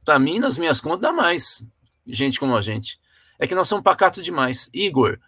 [0.05, 1.65] Para mim, nas minhas contas, dá mais.
[2.07, 3.01] Gente como a gente.
[3.39, 4.69] É que nós somos pacatos demais.
[4.75, 5.19] Igor,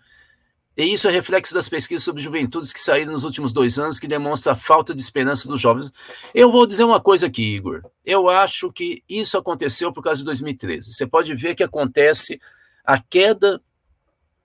[0.76, 4.06] e isso é reflexo das pesquisas sobre juventudes que saíram nos últimos dois anos, que
[4.06, 5.90] demonstra a falta de esperança dos jovens.
[6.34, 7.82] Eu vou dizer uma coisa aqui, Igor.
[8.04, 10.92] Eu acho que isso aconteceu por causa de 2013.
[10.92, 12.38] Você pode ver que acontece
[12.84, 13.62] a queda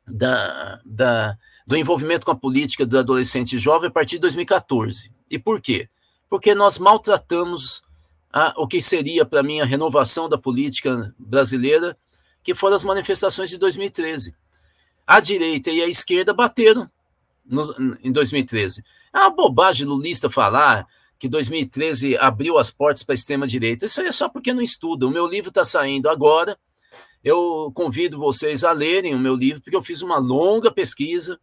[0.07, 5.11] da, da, do envolvimento com a política do adolescente jovem a partir de 2014.
[5.29, 5.89] E por quê?
[6.29, 7.83] Porque nós maltratamos
[8.31, 11.97] a, o que seria, para mim, a renovação da política brasileira,
[12.43, 14.35] que foram as manifestações de 2013
[15.11, 16.89] a direita e a esquerda bateram
[18.01, 18.81] em 2013.
[19.13, 20.87] É uma bobagem lulista falar
[21.19, 23.85] que 2013 abriu as portas para a extrema-direita.
[23.85, 25.05] Isso aí é só porque não estuda.
[25.05, 26.57] O meu livro está saindo agora.
[27.23, 31.39] Eu convido vocês a lerem o meu livro, porque eu fiz uma longa pesquisa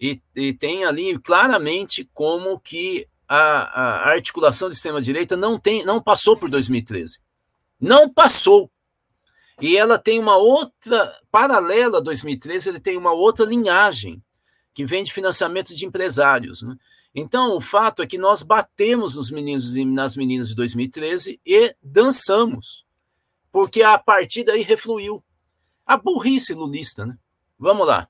[0.00, 6.02] e, e tem ali claramente como que a, a articulação de extrema-direita não, tem, não
[6.02, 7.20] passou por 2013.
[7.80, 8.70] Não passou.
[9.60, 14.22] E ela tem uma outra, paralela a 2013, ele tem uma outra linhagem,
[14.74, 16.62] que vem de financiamento de empresários.
[16.62, 16.76] Né?
[17.14, 21.76] Então, o fato é que nós batemos nos meninos e nas meninas de 2013 e
[21.82, 22.84] dançamos,
[23.52, 25.22] porque a partir daí refluiu.
[25.86, 27.18] A burrice lulista, né?
[27.58, 28.08] Vamos lá.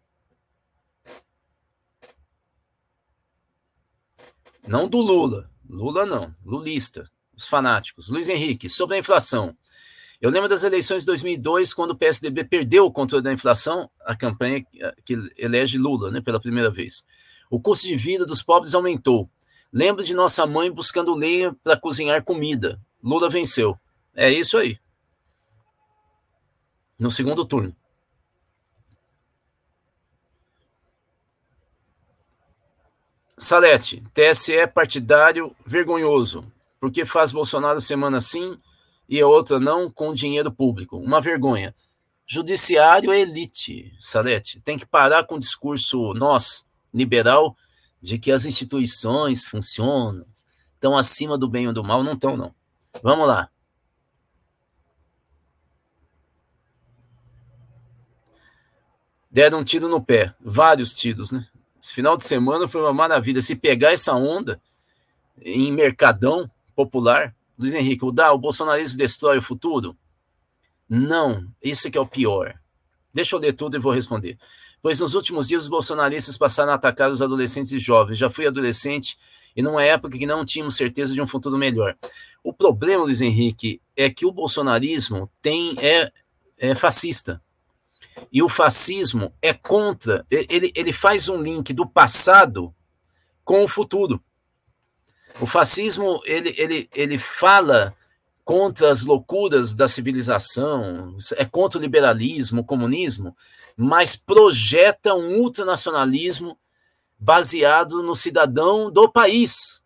[4.66, 5.50] Não do Lula.
[5.68, 6.34] Lula não.
[6.44, 7.10] Lulista.
[7.36, 8.08] Os fanáticos.
[8.08, 9.56] Luiz Henrique, sobre a inflação.
[10.20, 14.14] Eu lembro das eleições de 2002, quando o PSDB perdeu o controle da inflação, a
[14.14, 14.64] campanha
[15.04, 17.04] que elege Lula, né, pela primeira vez.
[17.50, 19.28] O custo de vida dos pobres aumentou.
[19.72, 22.80] Lembro de nossa mãe buscando lenha para cozinhar comida.
[23.02, 23.76] Lula venceu.
[24.14, 24.78] É isso aí.
[27.02, 27.74] No segundo turno.
[33.36, 36.44] Salete, TSE partidário vergonhoso,
[36.78, 38.56] porque faz Bolsonaro semana sim
[39.08, 40.96] e a outra não com dinheiro público.
[40.96, 41.74] Uma vergonha.
[42.24, 44.60] Judiciário é elite, Salete.
[44.60, 47.56] Tem que parar com o discurso nós, liberal,
[48.00, 50.24] de que as instituições funcionam,
[50.74, 52.04] estão acima do bem ou do mal.
[52.04, 52.54] Não estão, não.
[53.02, 53.50] Vamos lá.
[59.32, 61.46] Deram um tiro no pé, vários tiros, né?
[61.82, 63.40] Esse final de semana foi uma maravilha.
[63.40, 64.60] Se pegar essa onda
[65.40, 69.96] em mercadão popular, Luiz Henrique, o, da, o bolsonarismo destrói o futuro?
[70.86, 72.54] Não, isso que é o pior.
[73.12, 74.38] Deixa eu ler tudo e vou responder.
[74.82, 78.18] Pois nos últimos dias os bolsonaristas passaram a atacar os adolescentes e jovens.
[78.18, 79.16] Já fui adolescente
[79.56, 81.96] e numa época que não tínhamos certeza de um futuro melhor.
[82.44, 86.12] O problema, Luiz Henrique, é que o bolsonarismo tem é,
[86.58, 87.40] é fascista.
[88.32, 92.74] E o fascismo é contra, ele, ele faz um link do passado
[93.44, 94.22] com o futuro.
[95.40, 97.94] O fascismo ele, ele, ele fala
[98.44, 103.36] contra as loucuras da civilização, é contra o liberalismo, o comunismo,
[103.76, 106.58] mas projeta um ultranacionalismo
[107.18, 109.80] baseado no cidadão do país.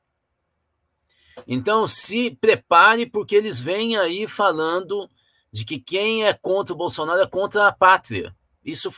[1.46, 5.08] Então, se prepare, porque eles vêm aí falando
[5.56, 8.36] de que quem é contra o Bolsonaro é contra a pátria.
[8.62, 8.92] Isso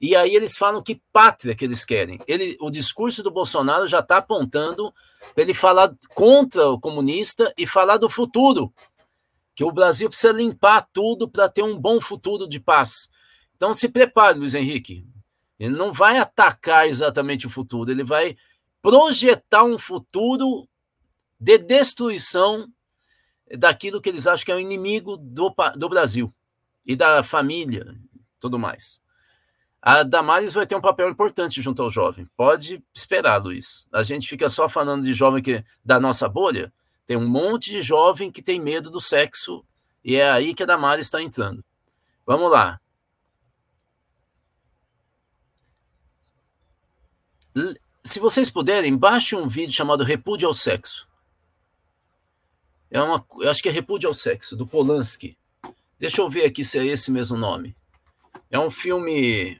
[0.00, 2.20] e aí eles falam que pátria que eles querem.
[2.28, 4.94] Ele, o discurso do Bolsonaro já está apontando
[5.34, 8.72] para ele falar contra o comunista e falar do futuro,
[9.56, 13.10] que o Brasil precisa limpar tudo para ter um bom futuro de paz.
[13.56, 15.04] Então se prepare, Luiz Henrique.
[15.58, 18.36] Ele não vai atacar exatamente o futuro, ele vai
[18.80, 20.68] projetar um futuro
[21.40, 22.68] de destruição
[23.56, 26.32] daquilo que eles acham que é o inimigo do, do Brasil
[26.86, 27.94] e da família,
[28.40, 29.00] tudo mais.
[29.80, 32.28] A Damares vai ter um papel importante junto ao jovem.
[32.36, 33.86] Pode esperar, Luiz.
[33.92, 36.72] A gente fica só falando de jovem que da nossa bolha.
[37.06, 39.64] Tem um monte de jovem que tem medo do sexo
[40.04, 41.64] e é aí que a Damares está entrando.
[42.26, 42.80] Vamos lá.
[48.04, 51.07] Se vocês puderem, baixe um vídeo chamado Repúdio ao Sexo.
[52.90, 55.36] É uma, eu acho que é Repúdio ao Sexo, do Polanski.
[55.98, 57.74] Deixa eu ver aqui se é esse mesmo nome.
[58.50, 59.58] É um filme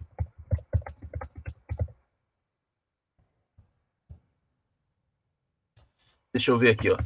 [6.32, 6.98] Deixa eu ver aqui, ó.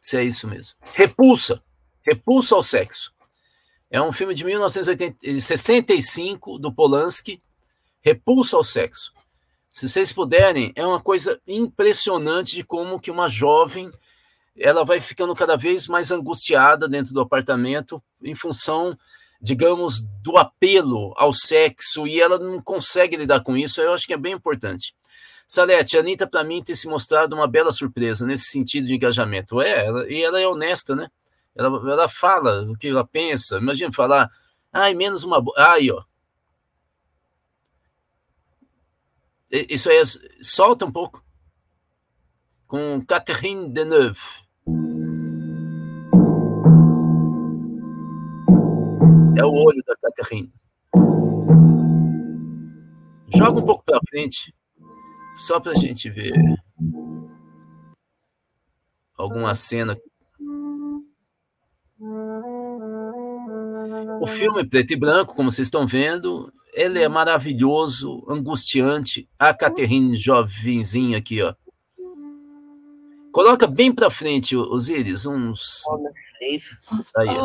[0.00, 0.74] Se é isso mesmo.
[0.94, 1.62] Repulsa.
[2.02, 3.12] Repulsa ao sexo.
[3.88, 7.40] É um filme de 1965 do Polanski.
[8.00, 9.14] Repulsa ao sexo.
[9.70, 13.92] Se vocês puderem, é uma coisa impressionante de como que uma jovem
[14.56, 18.96] ela vai ficando cada vez mais angustiada dentro do apartamento em função,
[19.40, 23.80] digamos, do apelo ao sexo e ela não consegue lidar com isso.
[23.80, 24.94] Eu acho que é bem importante.
[25.46, 29.60] Salete, a Anitta, para mim, tem se mostrado uma bela surpresa nesse sentido de engajamento.
[29.60, 31.08] É, ela, e ela é honesta, né?
[31.54, 33.58] Ela, ela fala o que ela pensa.
[33.58, 34.30] Imagina falar,
[34.72, 35.42] ai, menos uma.
[35.56, 36.02] Aí, ó.
[39.50, 40.02] Isso aí,
[40.42, 41.22] solta um pouco.
[42.66, 44.43] Com Catherine Deneuve.
[49.36, 50.52] É o olho da Catherine.
[53.34, 54.54] Joga um pouco para frente,
[55.34, 56.32] só para a gente ver
[59.16, 59.98] alguma cena.
[64.20, 69.28] O filme preto e branco, como vocês estão vendo, ele é maravilhoso, angustiante.
[69.38, 71.54] A Catherine jovenzinha aqui, ó.
[73.32, 75.82] Coloca bem para frente, Osíris, uns.
[77.16, 77.42] Aí.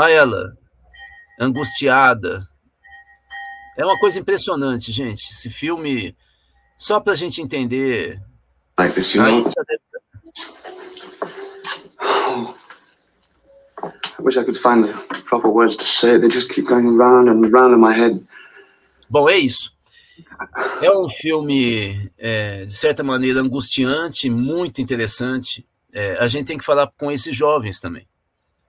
[0.00, 0.56] Olha ela,
[1.40, 2.48] angustiada.
[3.76, 5.24] É uma coisa impressionante, gente.
[5.28, 6.16] Esse filme,
[6.78, 8.22] só para a gente entender.
[8.78, 9.50] You know?
[14.18, 14.92] I wish I could find the
[15.24, 16.20] proper words to say it.
[16.20, 18.24] They just keep going round and round in my head.
[19.10, 19.76] Bom, é isso.
[20.80, 25.66] É um filme, é, de certa maneira, angustiante, muito interessante.
[25.92, 28.06] É, a gente tem que falar com esses jovens também,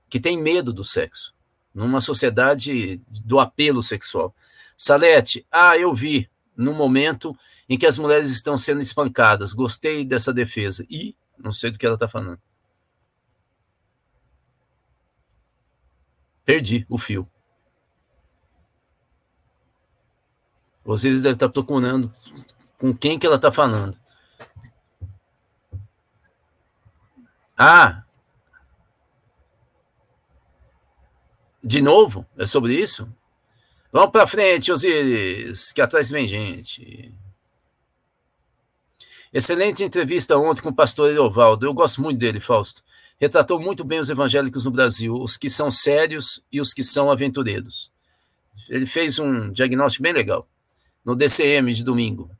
[0.10, 1.34] que têm medo do sexo,
[1.74, 4.34] numa sociedade do apelo sexual.
[4.76, 6.30] Salete, ah, eu vi,
[6.60, 7.38] no momento
[7.70, 9.54] em que as mulheres estão sendo espancadas.
[9.54, 10.86] Gostei dessa defesa.
[10.90, 12.42] E não sei do que ela está falando.
[16.44, 17.30] Perdi o fio.
[20.84, 22.12] Vocês devem estar procurando
[22.78, 23.98] com quem que ela está falando.
[27.58, 28.04] Ah!
[31.64, 32.26] De novo?
[32.38, 33.08] É sobre isso?
[33.92, 37.14] Vamos para frente, Osiris, que atrás vem gente.
[39.34, 41.66] Excelente entrevista ontem com o pastor Eovaldo.
[41.66, 42.84] Eu gosto muito dele, Fausto
[43.20, 47.12] retratou muito bem os evangélicos no Brasil, os que são sérios e os que são
[47.12, 47.92] aventureiros.
[48.70, 50.48] Ele fez um diagnóstico bem legal
[51.04, 52.32] no DCM de domingo.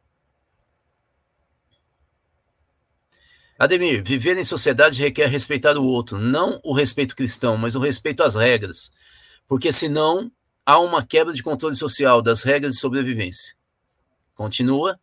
[3.58, 8.24] Ademir, viver em sociedade requer respeitar o outro, não o respeito cristão, mas o respeito
[8.24, 8.90] às regras,
[9.50, 10.32] porque senão
[10.64, 13.56] há uma quebra de controle social das regras de sobrevivência.
[14.36, 15.00] Continua.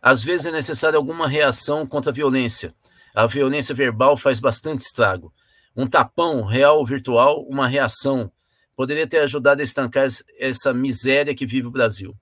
[0.00, 2.74] Às vezes é necessária alguma reação contra a violência.
[3.14, 5.30] A violência verbal faz bastante estrago.
[5.76, 8.32] Um tapão, real ou virtual, uma reação,
[8.74, 10.06] poderia ter ajudado a estancar
[10.38, 12.16] essa miséria que vive o Brasil.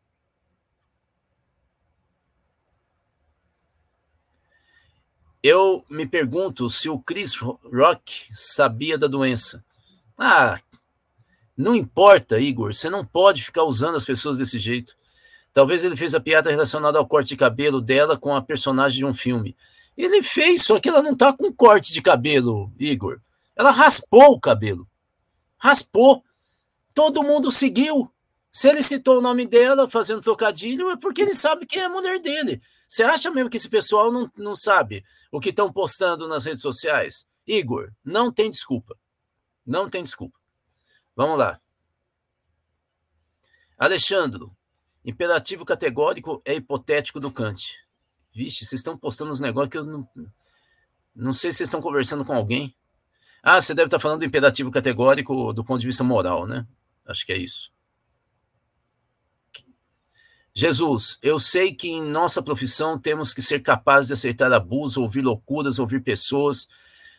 [5.48, 9.64] Eu me pergunto se o Chris Rock sabia da doença.
[10.18, 10.58] Ah,
[11.56, 14.96] não importa, Igor, você não pode ficar usando as pessoas desse jeito.
[15.52, 19.04] Talvez ele fez a piada relacionada ao corte de cabelo dela com a personagem de
[19.04, 19.56] um filme.
[19.96, 23.20] Ele fez, só que ela não tá com corte de cabelo, Igor.
[23.54, 24.84] Ela raspou o cabelo.
[25.58, 26.24] Raspou.
[26.92, 28.10] Todo mundo seguiu.
[28.56, 31.90] Se ele citou o nome dela fazendo trocadilho, é porque ele sabe quem é a
[31.90, 32.62] mulher dele.
[32.88, 36.62] Você acha mesmo que esse pessoal não, não sabe o que estão postando nas redes
[36.62, 37.28] sociais?
[37.46, 38.96] Igor, não tem desculpa.
[39.66, 40.38] Não tem desculpa.
[41.14, 41.60] Vamos lá.
[43.76, 44.56] Alexandro,
[45.04, 47.74] Imperativo categórico é hipotético do Kant.
[48.34, 50.08] Vixe, vocês estão postando uns negócios que eu não.
[51.14, 52.74] Não sei se vocês estão conversando com alguém.
[53.42, 56.66] Ah, você deve estar falando do imperativo categórico do ponto de vista moral, né?
[57.04, 57.75] Acho que é isso.
[60.58, 65.20] Jesus, eu sei que em nossa profissão temos que ser capazes de aceitar abuso, ouvir
[65.20, 66.66] loucuras, ouvir pessoas,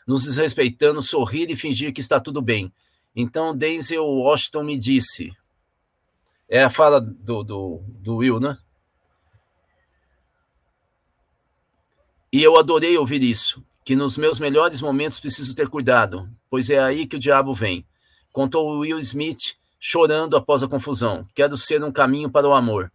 [0.08, 2.74] nos desrespeitando, sorrir e fingir que está tudo bem.
[3.16, 5.38] Então, Denzel Washington me disse:
[6.50, 8.58] é a fala do, do, do Will, né?
[12.34, 16.80] E eu adorei ouvir isso, que nos meus melhores momentos preciso ter cuidado, pois é
[16.80, 17.86] aí que o diabo vem.
[18.34, 21.28] Contou Will Smith, chorando após a confusão.
[21.36, 22.92] Quero ser um caminho para o amor.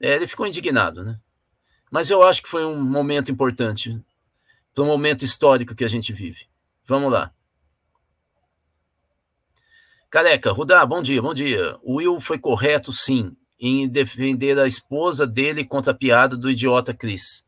[0.00, 1.18] É, ele ficou indignado, né?
[1.90, 3.98] Mas eu acho que foi um momento importante,
[4.74, 6.46] para o momento histórico que a gente vive.
[6.84, 7.32] Vamos lá.
[10.10, 11.78] Careca, Rudá, bom dia, bom dia.
[11.82, 16.94] O Will foi correto, sim, em defender a esposa dele contra a piada do idiota
[16.94, 17.44] Chris.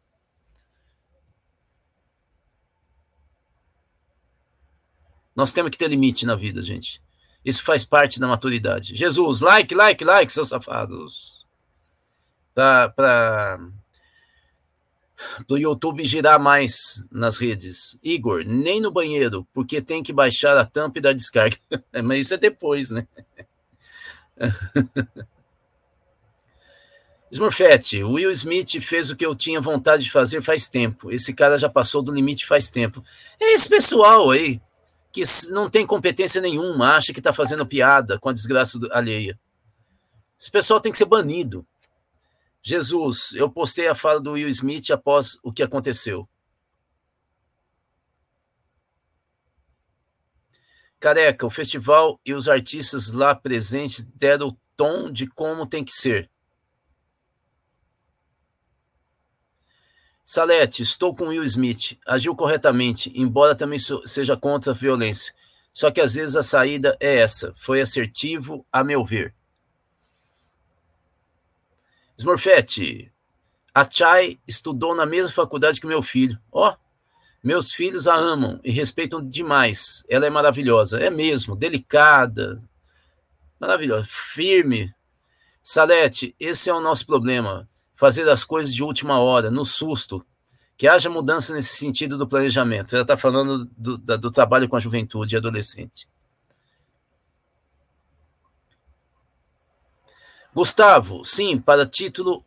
[5.36, 7.00] Nós temos que ter limite na vida, gente.
[7.44, 8.96] Isso faz parte da maturidade.
[8.96, 11.37] Jesus, like, like, like, seus safados.
[12.58, 13.58] Para
[15.46, 17.98] do YouTube girar mais nas redes.
[18.02, 21.56] Igor, nem no banheiro, porque tem que baixar a tampa e dar descarga.
[22.04, 23.06] Mas isso é depois, né?
[27.30, 31.12] Smurfette, Will Smith fez o que eu tinha vontade de fazer faz tempo.
[31.12, 33.04] Esse cara já passou do limite faz tempo.
[33.38, 34.60] É esse pessoal aí
[35.12, 39.38] que não tem competência nenhuma, acha que está fazendo piada com a desgraça alheia.
[40.38, 41.66] Esse pessoal tem que ser banido.
[42.62, 46.28] Jesus, eu postei a fala do Will Smith após o que aconteceu.
[51.00, 55.92] Careca, o festival e os artistas lá presentes deram o tom de como tem que
[55.92, 56.28] ser.
[60.24, 61.98] Salete, estou com Will Smith.
[62.06, 65.32] Agiu corretamente, embora também seja contra a violência.
[65.72, 67.54] Só que às vezes a saída é essa.
[67.54, 69.34] Foi assertivo, a meu ver.
[72.18, 73.12] Smurfette,
[73.72, 76.36] a Chai estudou na mesma faculdade que meu filho.
[76.50, 76.76] Ó, oh,
[77.42, 80.04] meus filhos a amam e respeitam demais.
[80.08, 80.98] Ela é maravilhosa.
[80.98, 82.60] É mesmo, delicada,
[83.60, 84.92] maravilhosa, firme.
[85.62, 90.24] Salete, esse é o nosso problema fazer as coisas de última hora, no susto,
[90.76, 92.94] que haja mudança nesse sentido do planejamento.
[92.94, 96.08] Ela está falando do, do, do, trabalho com a juventude e adolescente.
[100.58, 102.44] Gustavo, sim, para título,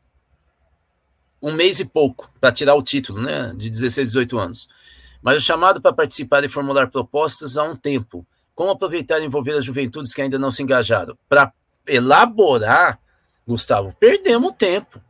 [1.42, 4.68] um mês e pouco, para tirar o título, né, de 16, 18 anos.
[5.22, 8.28] Mas o chamado para participar e formular propostas há um tempo.
[8.54, 11.18] Como aproveitar e envolver as juventudes que ainda não se engajaram?
[11.30, 11.54] Para
[11.88, 13.00] elaborar,
[13.48, 15.02] Gustavo, perdemos tempo.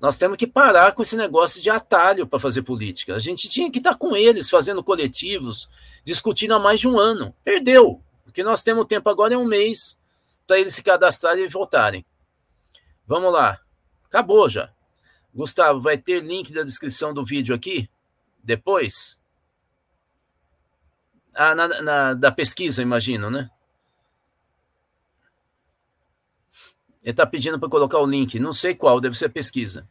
[0.00, 3.14] Nós temos que parar com esse negócio de atalho para fazer política.
[3.14, 5.68] A gente tinha que estar tá com eles, fazendo coletivos,
[6.02, 7.32] discutindo há mais de um ano.
[7.44, 8.02] Perdeu.
[8.26, 9.96] O que nós temos tempo agora é um mês
[10.48, 12.04] para eles se cadastrarem e voltarem.
[13.08, 13.58] Vamos lá.
[14.04, 14.70] Acabou já.
[15.34, 17.88] Gustavo, vai ter link da descrição do vídeo aqui?
[18.44, 19.18] Depois?
[21.34, 23.50] Ah, na, na, da pesquisa, imagino, né?
[27.02, 29.88] Ele está pedindo para colocar o link, não sei qual, deve ser pesquisa.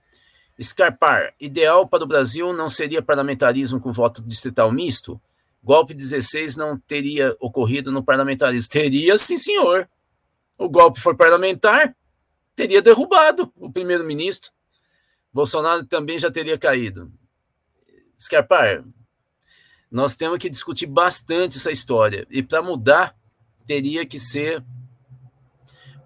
[0.62, 5.20] Scarpar, ideal para o Brasil não seria parlamentarismo com voto distrital misto?
[5.64, 8.70] Golpe 16 não teria ocorrido no parlamentarismo.
[8.72, 9.90] Teria, sim, senhor.
[10.58, 11.96] O golpe foi parlamentar,
[12.58, 14.52] teria derrubado o primeiro-ministro.
[15.32, 17.14] Bolsonaro também já teria caído.
[18.20, 18.84] Scarpar,
[19.92, 22.26] nós temos que discutir bastante essa história.
[22.32, 23.16] E para mudar,
[23.68, 24.66] teria que ser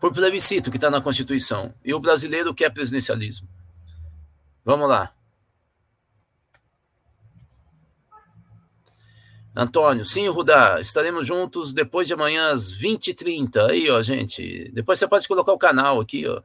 [0.02, 1.74] por plebiscito que está na Constituição.
[1.86, 3.48] E o brasileiro quer presidencialismo.
[4.66, 5.16] Vamos lá.
[9.56, 13.70] Antônio, sim, Rudá, estaremos juntos depois de amanhã às 20h30.
[13.70, 14.72] Aí, ó, gente.
[14.74, 16.42] Depois você pode colocar o canal aqui, ó.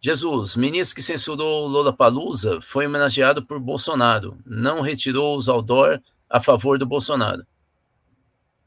[0.00, 4.36] Jesus, ministro que censurou Lola Palusa foi homenageado por Bolsonaro.
[4.44, 7.46] Não retirou os outdoor a favor do Bolsonaro.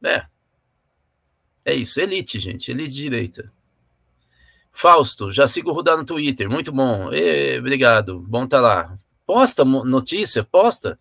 [0.04, 0.26] É,
[1.66, 3.52] é isso, elite, gente, elite direita.
[4.72, 7.12] Fausto, já sigo rodar no Twitter, muito bom.
[7.12, 8.96] E, obrigado, bom tá lá.
[9.26, 11.00] Posta notícia, posta.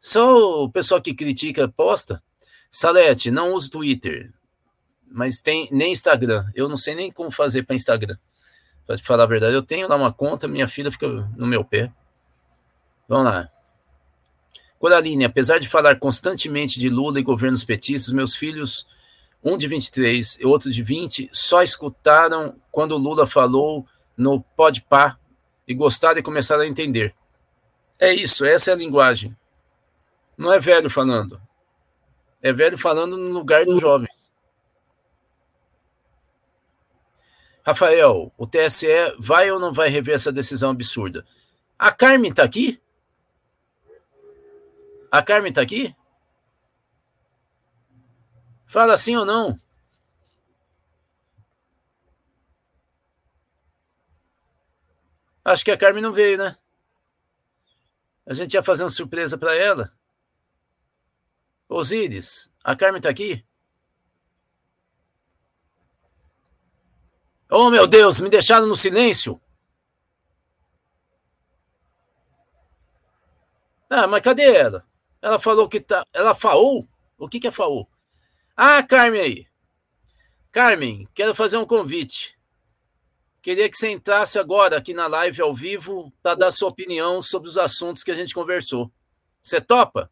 [0.00, 2.22] Só o pessoal que critica, posta.
[2.70, 4.32] Salete, não uso Twitter,
[5.10, 6.46] mas tem nem Instagram.
[6.54, 8.16] Eu não sei nem como fazer para Instagram.
[8.86, 11.64] Para te falar a verdade, eu tenho lá uma conta, minha filha fica no meu
[11.64, 11.92] pé.
[13.08, 13.50] Vamos lá.
[14.78, 18.86] Coraline, apesar de falar constantemente de Lula e governos petistas, meus filhos
[19.42, 23.86] um de 23 e outro de 20, só escutaram quando Lula falou
[24.16, 25.18] no Podpah
[25.68, 27.14] e gostaram e começaram a entender.
[27.98, 29.36] É isso, essa é a linguagem.
[30.36, 31.40] Não é velho falando.
[32.42, 34.30] É velho falando no lugar dos jovens.
[37.64, 38.86] Rafael, o TSE
[39.18, 41.26] vai ou não vai rever essa decisão absurda?
[41.78, 42.80] A Carmen está aqui?
[45.10, 45.94] A Carmen está aqui?
[48.66, 49.58] Fala sim ou não.
[55.44, 56.56] Acho que a Carmen não veio, né?
[58.26, 59.92] A gente ia fazer uma surpresa para ela.
[61.68, 63.44] Osíris, a Carmen tá aqui?
[67.48, 69.40] Oh, meu Deus, me deixaram no silêncio.
[73.88, 74.84] Ah, mas cadê ela?
[75.22, 76.04] Ela falou que tá.
[76.12, 76.88] Ela falou?
[77.16, 77.88] O que que é falou?
[78.56, 79.46] Ah, Carmen aí.
[80.50, 82.35] Carmen, quero fazer um convite.
[83.46, 87.48] Queria que você entrasse agora aqui na live ao vivo para dar sua opinião sobre
[87.48, 88.92] os assuntos que a gente conversou.
[89.40, 90.10] Você topa?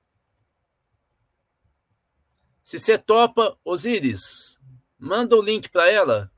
[2.63, 4.57] Se você topa, Osiris,
[4.97, 6.31] manda o link para ela,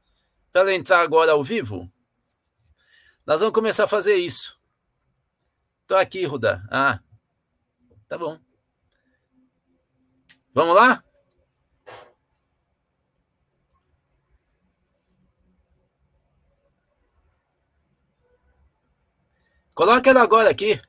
[0.50, 1.92] para ela entrar agora ao vivo.
[3.26, 4.58] Nós vamos começar a fazer isso.
[5.86, 6.66] Tô aqui, Rudá.
[6.70, 7.00] Ah,
[8.08, 8.40] tá bom.
[10.54, 11.04] Vamos lá?
[19.76, 20.80] Coloca ela agora aqui.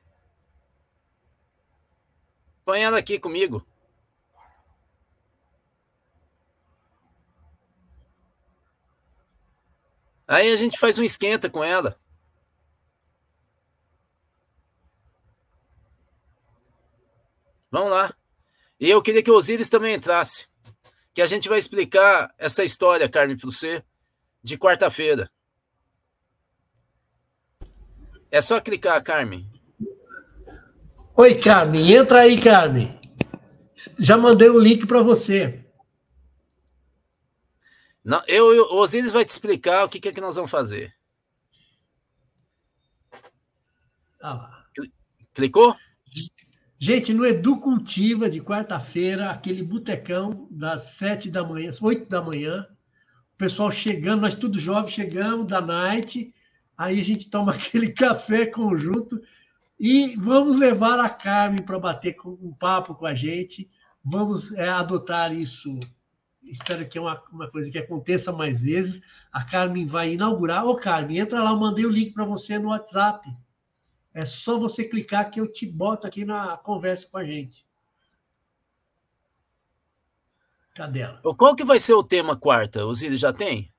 [2.64, 3.62] Põe ela aqui comigo.
[10.26, 12.00] Aí a gente faz um esquenta com ela.
[17.70, 18.16] Vamos lá.
[18.80, 20.48] E eu queria que o Osiris também entrasse.
[21.12, 23.84] Que a gente vai explicar essa história, Carmen, para você,
[24.42, 25.30] de quarta-feira.
[28.30, 29.50] É só clicar, Carmen.
[31.16, 31.92] Oi, Carmen.
[31.92, 32.98] Entra aí, Carmen.
[33.98, 35.64] Já mandei o link para você.
[38.04, 40.50] Não, eu, eu, o Osiris vai te explicar o que, que é que nós vamos
[40.50, 40.94] fazer.
[44.20, 44.58] Ah
[45.38, 45.76] Clicou?
[46.80, 52.66] Gente, no Edu Cultiva, de quarta-feira, aquele botecão das sete da manhã, oito da manhã,
[53.34, 56.34] o pessoal chegando, nós tudo jovens chegamos da night,
[56.78, 59.20] aí a gente toma aquele café conjunto
[59.78, 63.68] e vamos levar a Carmen para bater um papo com a gente,
[64.04, 65.78] vamos é, adotar isso.
[66.42, 69.02] Espero que é uma, uma coisa que aconteça mais vezes.
[69.30, 70.64] A Carmen vai inaugurar.
[70.64, 73.28] Ô, Carmen, entra lá, eu mandei o link para você no WhatsApp.
[74.14, 77.64] É só você clicar que eu te boto aqui na conversa com a gente.
[80.74, 81.20] Cadê ela?
[81.36, 82.86] Qual que vai ser o tema quarta?
[82.86, 83.72] O Zílio já tem?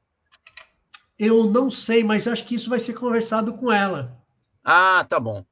[1.20, 4.18] Eu não sei, mas acho que isso vai ser conversado com ela.
[4.64, 5.46] Ah, tá bom.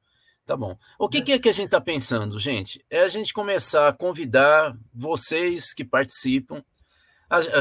[0.46, 0.78] Tá bom.
[0.98, 2.82] O que, que é que a gente está pensando, gente?
[2.88, 6.64] É a gente começar a convidar vocês que participam.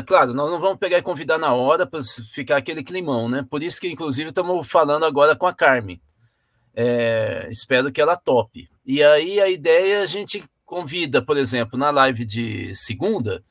[0.05, 1.99] Claro, nós não vamos pegar e convidar na hora para
[2.33, 3.45] ficar aquele climão, né?
[3.49, 6.01] Por isso que, inclusive, estamos falando agora com a Carmen.
[6.73, 8.69] É, espero que ela tope.
[8.85, 13.43] E aí a ideia é a gente convida, por exemplo, na live de segunda,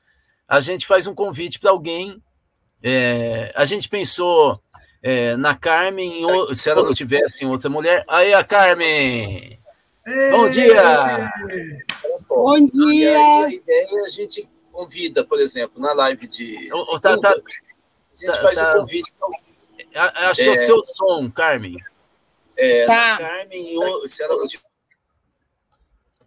[0.48, 2.22] a gente faz um convite para alguém.
[2.88, 4.62] É, a gente pensou
[5.02, 6.22] é, na Carmen,
[6.54, 8.00] se ela não tivesse em outra mulher.
[8.06, 9.58] Aí a Carmen!
[10.06, 11.32] Ei, Bom dia!
[12.28, 13.44] Bom dia!
[13.44, 16.68] a ideia é a gente convida, por exemplo, na live de.
[16.68, 18.74] Segunda, tá, tá, a gente tá, faz um tá.
[18.74, 19.12] convite.
[19.92, 21.78] Acho que é o seu som, Carmen.
[22.56, 23.18] É, tá.
[23.18, 23.66] Carmen,
[24.06, 24.46] se ela não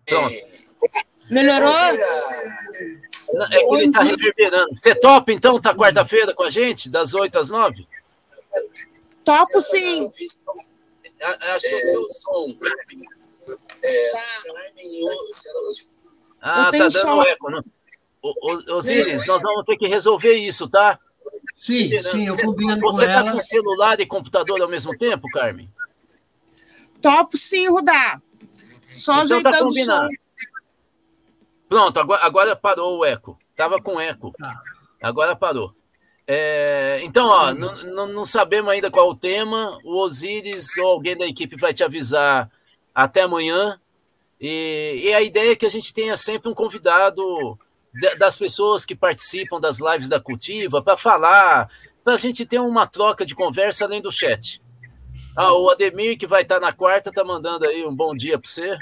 [0.06, 0.36] Pronto.
[1.30, 1.72] Melhorou?
[3.52, 4.76] É que ele tá reverberando.
[4.76, 7.88] Você topa, então, tá quarta-feira com a gente, das 8 às 9?
[9.24, 10.08] Topo sim.
[10.08, 13.08] Acho que é o seu som, Carmen.
[13.84, 14.20] É, tá.
[16.42, 17.64] Ah, tá dando eco, não?
[18.70, 21.00] Osiris, nós vamos ter que resolver isso, tá?
[21.58, 23.32] Sim, sim, eu combino Você com tá ela.
[23.32, 25.70] com celular e computador ao mesmo tempo, Carmen?
[27.02, 28.22] Topo sim, Rudá.
[28.88, 30.08] Só então tá ajeitando tá o som.
[31.70, 33.38] Pronto, agora, agora parou o eco.
[33.56, 34.32] Tava com eco.
[34.32, 34.60] Tá.
[35.00, 35.72] Agora parou.
[36.28, 39.78] É, então, ó, não, não sabemos ainda qual o tema.
[39.84, 42.50] O Osiris ou alguém da equipe vai te avisar
[42.94, 43.80] até amanhã.
[44.42, 47.24] E, e a ideia é que a gente tenha sempre um convidado
[48.18, 51.70] das pessoas que participam das lives da Cultiva para falar,
[52.04, 54.62] para a gente ter uma troca de conversa além do chat.
[55.36, 58.50] Ah, o Ademir, que vai estar na quarta, tá mandando aí um bom dia para
[58.50, 58.78] você.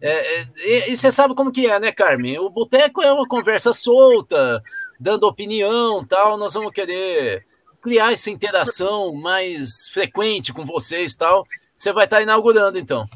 [0.00, 2.38] É, é, e, você sabe como que é, né, Carmen?
[2.38, 4.62] O boteco é uma conversa solta,
[4.98, 6.36] dando opinião tal.
[6.36, 7.44] Nós vamos querer
[7.82, 11.44] criar essa interação mais frequente com vocês tal.
[11.76, 13.06] Você vai estar inaugurando, então.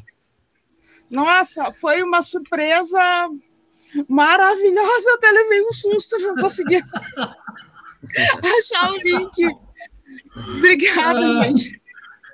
[1.09, 3.29] Nossa, foi uma surpresa
[4.09, 5.13] maravilhosa.
[5.15, 6.77] Até levei um susto, não consegui
[8.57, 9.57] achar o link.
[10.57, 11.43] Obrigada, ah.
[11.43, 11.82] gente.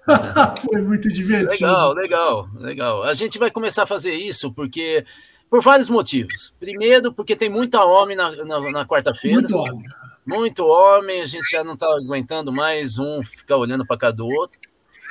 [0.65, 1.65] Foi muito divertido.
[1.65, 3.03] Legal, legal, legal.
[3.03, 5.05] A gente vai começar a fazer isso porque
[5.49, 6.53] por vários motivos.
[6.59, 9.41] Primeiro, porque tem muita homem na, na, na quarta-feira.
[9.41, 9.83] Muito homem.
[10.25, 14.59] Muito homem, a gente já não está aguentando mais um ficar olhando para cada outro.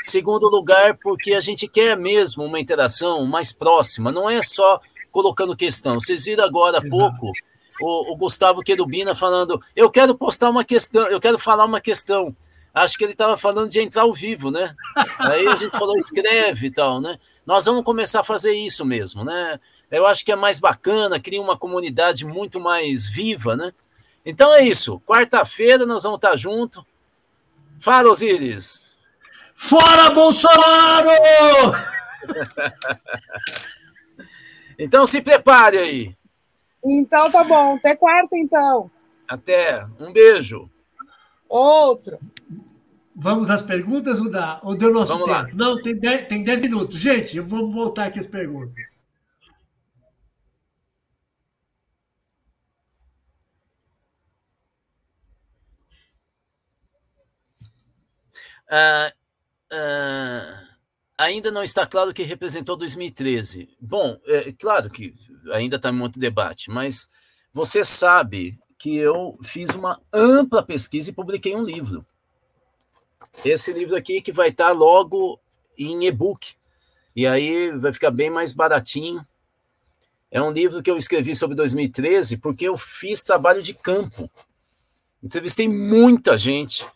[0.05, 4.80] Segundo lugar, porque a gente quer mesmo uma interação mais próxima, não é só
[5.11, 5.94] colocando questão.
[5.94, 7.32] Vocês viram agora há pouco
[7.80, 12.34] o, o Gustavo Querubina falando: eu quero postar uma questão, eu quero falar uma questão
[12.74, 14.74] acho que ele estava falando de entrar ao vivo, né?
[15.18, 17.18] Aí a gente falou, escreve e tal, né?
[17.46, 19.58] Nós vamos começar a fazer isso mesmo, né?
[19.90, 23.72] Eu acho que é mais bacana, cria uma comunidade muito mais viva, né?
[24.24, 25.00] Então é isso.
[25.00, 26.86] Quarta-feira nós vamos estar junto.
[27.80, 28.96] Fala, Osiris.
[29.54, 31.08] Fora Bolsonaro!
[34.78, 36.16] então se prepare aí.
[36.84, 37.76] Então tá bom.
[37.76, 38.90] Até quarta, então.
[39.26, 39.84] Até.
[39.98, 40.70] Um beijo.
[41.49, 42.18] Outro.
[43.14, 44.61] Vamos às perguntas, Udá?
[44.62, 45.49] Ou deu nosso Vamos tempo?
[45.49, 45.49] lá.
[45.55, 46.99] Não, tem 10, tem 10 minutos.
[46.99, 49.01] Gente, vamos voltar aqui as perguntas.
[58.70, 59.12] Ah,
[59.72, 60.68] ah,
[61.18, 63.68] ainda não está claro o que representou 2013.
[63.80, 65.14] Bom, é claro que
[65.53, 67.09] ainda está em muito debate, mas
[67.53, 72.06] você sabe que eu fiz uma ampla pesquisa e publiquei um livro.
[73.44, 75.40] Esse livro aqui que vai estar logo
[75.76, 76.54] em e-book.
[77.14, 79.26] E aí vai ficar bem mais baratinho.
[80.30, 84.30] É um livro que eu escrevi sobre 2013 porque eu fiz trabalho de campo.
[85.22, 86.86] Entrevistei muita gente,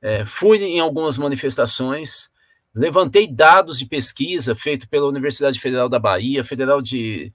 [0.00, 2.30] é, fui em algumas manifestações,
[2.74, 7.30] levantei dados de pesquisa feito pela Universidade Federal da Bahia, Federal de,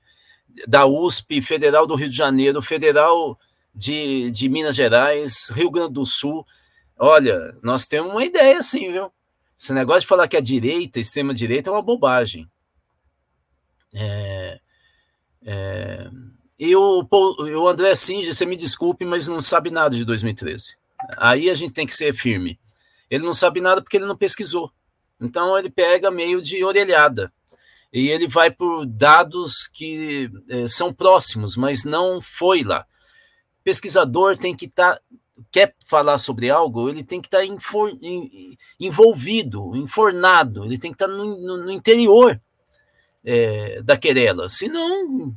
[0.67, 3.37] da USP, Federal do Rio de Janeiro, Federal
[3.73, 6.45] de, de Minas Gerais, Rio Grande do Sul.
[6.97, 9.11] Olha, nós temos uma ideia assim, viu?
[9.57, 12.49] Esse negócio de falar que a direita, extrema direita, é uma bobagem.
[13.93, 14.59] É,
[15.43, 16.09] é,
[16.57, 20.77] e o, o André Singer, você me desculpe, mas não sabe nada de 2013.
[21.17, 22.59] Aí a gente tem que ser firme.
[23.09, 24.71] Ele não sabe nada porque ele não pesquisou.
[25.19, 27.31] Então ele pega meio de orelhada.
[27.93, 32.85] E ele vai por dados que é, são próximos, mas não foi lá.
[33.63, 34.95] Pesquisador tem que estar.
[34.95, 35.01] Tá,
[35.51, 37.45] quer falar sobre algo, ele tem que estar tá
[38.79, 42.39] envolvido, infornado, ele tem que estar tá no, no, no interior
[43.23, 44.47] é, da querela.
[44.49, 45.35] Senão,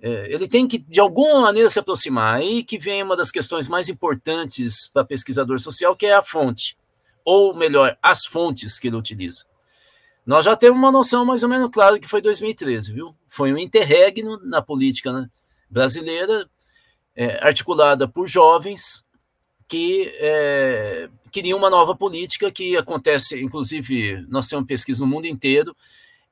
[0.00, 2.36] é, ele tem que, de alguma maneira, se aproximar.
[2.36, 6.76] Aí que vem uma das questões mais importantes para pesquisador social, que é a fonte.
[7.24, 9.44] Ou melhor, as fontes que ele utiliza.
[10.24, 13.14] Nós já temos uma noção mais ou menos clara que foi 2013, viu?
[13.28, 15.30] Foi um interregno na política né,
[15.70, 16.48] brasileira,
[17.16, 19.04] é, articulada por jovens
[19.68, 25.74] que é, queriam uma nova política que acontece, inclusive, nós temos pesquisa no mundo inteiro,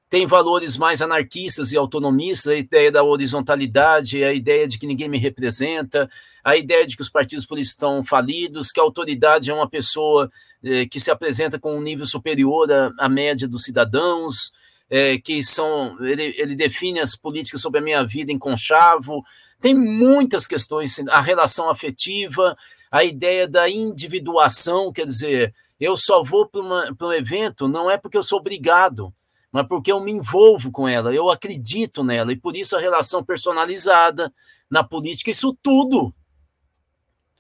[0.09, 5.09] tem valores mais anarquistas e autonomistas, a ideia da horizontalidade, a ideia de que ninguém
[5.09, 6.09] me representa,
[6.45, 10.31] a ideia de que os partidos políticos estão falidos, que a autoridade é uma pessoa
[10.63, 14.53] eh, que se apresenta com um nível superior à, à média dos cidadãos,
[14.89, 19.25] eh, que são ele, ele define as políticas sobre a minha vida em conchavo.
[19.65, 22.55] Tem muitas questões, a relação afetiva,
[22.91, 28.19] a ideia da individuação, quer dizer, eu só vou para um evento não é porque
[28.19, 29.11] eu sou obrigado,
[29.51, 33.25] mas porque eu me envolvo com ela, eu acredito nela, e por isso a relação
[33.25, 34.31] personalizada
[34.69, 36.15] na política, isso tudo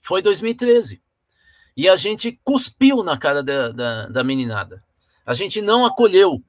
[0.00, 1.02] foi 2013.
[1.76, 4.82] E a gente cuspiu na cara da, da, da meninada.
[5.26, 6.42] A gente não acolheu.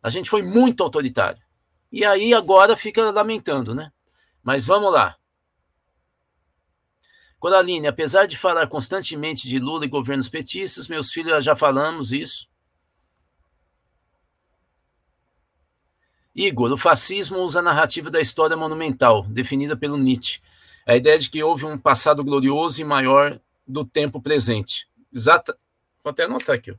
[0.00, 1.42] A gente foi muito autoritário.
[1.90, 3.90] E aí agora fica lamentando, né?
[4.42, 5.16] Mas vamos lá.
[7.38, 12.48] Coraline, apesar de falar constantemente de Lula e governos petistas, meus filhos já falamos isso.
[16.34, 20.40] Igor, o fascismo usa a narrativa da história monumental, definida pelo Nietzsche.
[20.86, 24.88] A ideia de que houve um passado glorioso e maior do tempo presente.
[25.12, 25.56] Exata.
[26.02, 26.74] Vou até anotar aqui.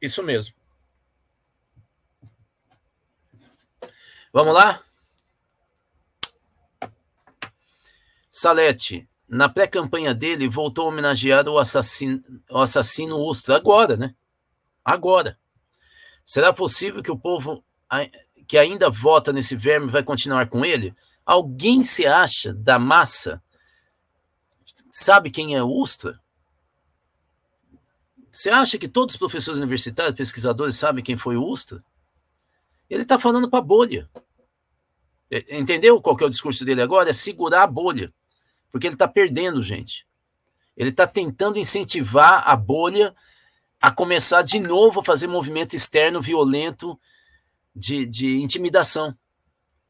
[0.00, 0.54] Isso mesmo.
[4.32, 4.82] Vamos lá?
[8.30, 13.56] Salete, na pré-campanha dele, voltou a homenagear o assassino, o assassino Ustra.
[13.56, 14.14] Agora, né?
[14.82, 15.38] Agora.
[16.24, 17.62] Será possível que o povo
[18.46, 20.94] que ainda vota nesse verme vai continuar com ele?
[21.26, 23.42] Alguém se acha da massa?
[24.90, 26.18] Sabe quem é Ustra?
[28.30, 31.84] Você acha que todos os professores universitários, pesquisadores, sabem quem foi Ustra?
[32.88, 34.10] Ele está falando para a bolha.
[35.50, 37.10] Entendeu qual que é o discurso dele agora?
[37.10, 38.12] É segurar a bolha.
[38.70, 40.06] Porque ele está perdendo, gente.
[40.76, 43.14] Ele está tentando incentivar a bolha
[43.80, 46.98] a começar de novo a fazer movimento externo violento
[47.74, 49.16] de, de intimidação.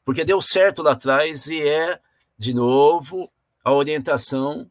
[0.05, 2.01] Porque deu certo lá atrás e é,
[2.39, 3.31] de novo,
[3.65, 4.71] a orientação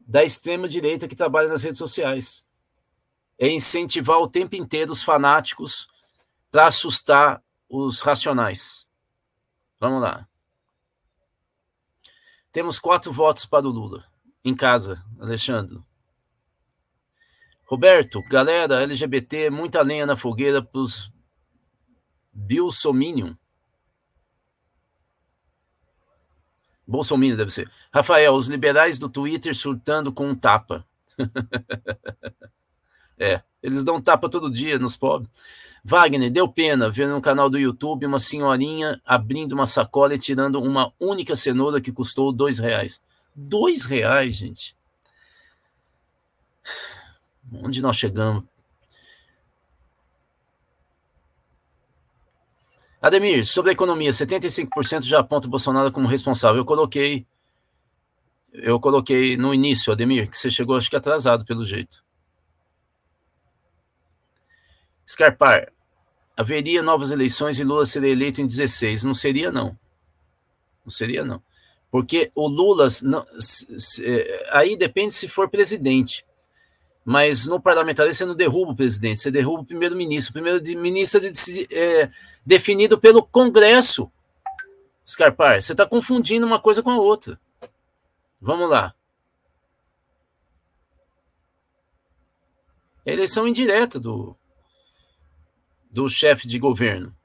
[0.00, 2.46] da extrema-direita que trabalha nas redes sociais.
[3.38, 5.88] É incentivar o tempo inteiro os fanáticos
[6.50, 8.85] para assustar os racionais.
[9.78, 10.26] Vamos lá.
[12.50, 14.04] Temos quatro votos para o Lula.
[14.44, 15.82] Em casa, Alexandre.
[17.66, 21.12] Roberto, galera, LGBT, muita lenha na fogueira para os
[22.32, 23.34] Bilsominion.
[26.86, 27.70] Bolsonaro deve ser.
[27.92, 30.86] Rafael, os liberais do Twitter surtando com um tapa.
[33.18, 35.30] é, Eles dão tapa todo dia nos pobres.
[35.88, 40.60] Wagner, deu pena ver no canal do YouTube uma senhorinha abrindo uma sacola e tirando
[40.60, 43.00] uma única cenoura que custou dois reais.
[43.32, 44.76] Dois reais, gente.
[47.52, 48.42] Onde nós chegamos?
[53.00, 56.62] Ademir, sobre a economia, 75% já aponta o Bolsonaro como responsável.
[56.62, 57.24] Eu coloquei,
[58.52, 62.04] eu coloquei no início, Ademir, que você chegou acho que atrasado pelo jeito.
[65.06, 65.75] Scarpar,
[66.36, 69.04] haveria novas eleições e Lula seria eleito em 16.
[69.04, 69.76] Não seria, não.
[70.84, 71.42] Não seria, não.
[71.90, 76.26] Porque o Lula, não, se, se, aí depende se for presidente.
[77.04, 80.30] Mas no parlamentarismo você não derruba o presidente, você derruba o primeiro-ministro.
[80.30, 81.20] O primeiro-ministro
[81.70, 82.10] é
[82.44, 84.10] definido pelo Congresso.
[85.06, 87.40] Scarpar, você está confundindo uma coisa com a outra.
[88.40, 88.92] Vamos lá.
[93.06, 94.36] Eleição indireta do,
[95.96, 97.16] do chefe de governo.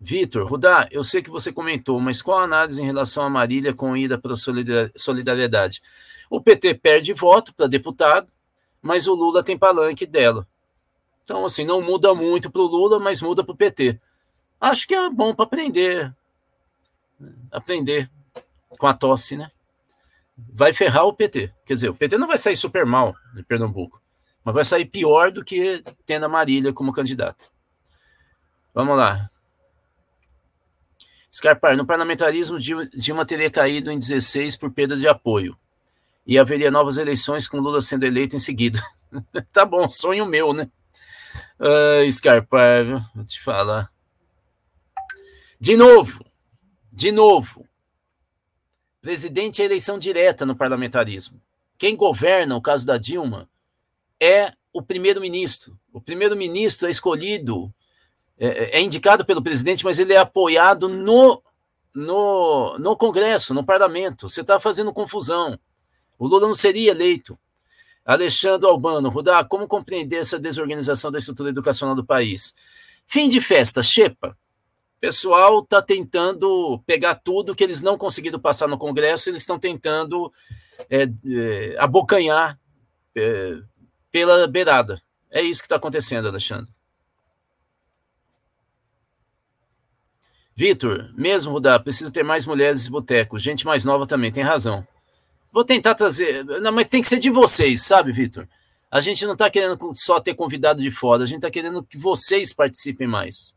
[0.00, 3.74] Vitor, Rudá, eu sei que você comentou, mas qual a análise em relação a Marília
[3.74, 5.82] com ida para a solidariedade?
[6.30, 8.28] O PT perde voto para deputado,
[8.80, 10.48] mas o Lula tem palanque dela.
[11.22, 14.00] Então, assim, não muda muito para o Lula, mas muda para o PT.
[14.58, 16.14] Acho que é bom para aprender.
[17.52, 18.10] Aprender
[18.78, 19.50] com a tosse, né?
[20.34, 21.52] Vai ferrar o PT.
[21.66, 24.00] Quer dizer, o PT não vai sair super mal de Pernambuco,
[24.42, 27.54] mas vai sair pior do que tendo a Marília como candidata.
[28.76, 29.30] Vamos lá.
[31.32, 35.56] Scarpar, no parlamentarismo, Dilma teria caído em 16 por perda de apoio.
[36.26, 38.78] E haveria novas eleições com Lula sendo eleito em seguida.
[39.50, 40.68] tá bom, sonho meu, né?
[41.58, 43.90] Uh, Scarpar, vou te falar.
[45.58, 46.22] De novo,
[46.92, 47.66] de novo.
[49.00, 51.40] Presidente é eleição direta no parlamentarismo.
[51.78, 53.48] Quem governa, o caso da Dilma,
[54.20, 55.80] é o primeiro-ministro.
[55.90, 57.72] O primeiro-ministro é escolhido
[58.38, 61.42] é, é, indicado pelo presidente, mas ele é apoiado no,
[61.94, 64.28] no, no Congresso, no parlamento.
[64.28, 65.58] Você está fazendo confusão.
[66.18, 67.38] O Lula não seria eleito.
[68.04, 72.54] Alexandre Albano, Rudá, como compreender essa desorganização da estrutura educacional do país?
[73.06, 74.36] Fim de festa, Xepa.
[74.96, 79.58] O pessoal está tentando pegar tudo que eles não conseguiram passar no Congresso, eles estão
[79.58, 80.32] tentando
[80.88, 82.58] é, é, abocanhar
[83.14, 83.58] é,
[84.10, 85.00] pela beirada.
[85.30, 86.75] É isso que está acontecendo, Alexandre.
[90.56, 93.38] Vitor, mesmo, Rudá, precisa ter mais mulheres em boteco.
[93.38, 94.86] Gente mais nova também, tem razão.
[95.52, 96.44] Vou tentar trazer.
[96.44, 98.48] Não, mas tem que ser de vocês, sabe, Vitor?
[98.90, 101.98] A gente não está querendo só ter convidado de fora, a gente está querendo que
[101.98, 103.54] vocês participem mais.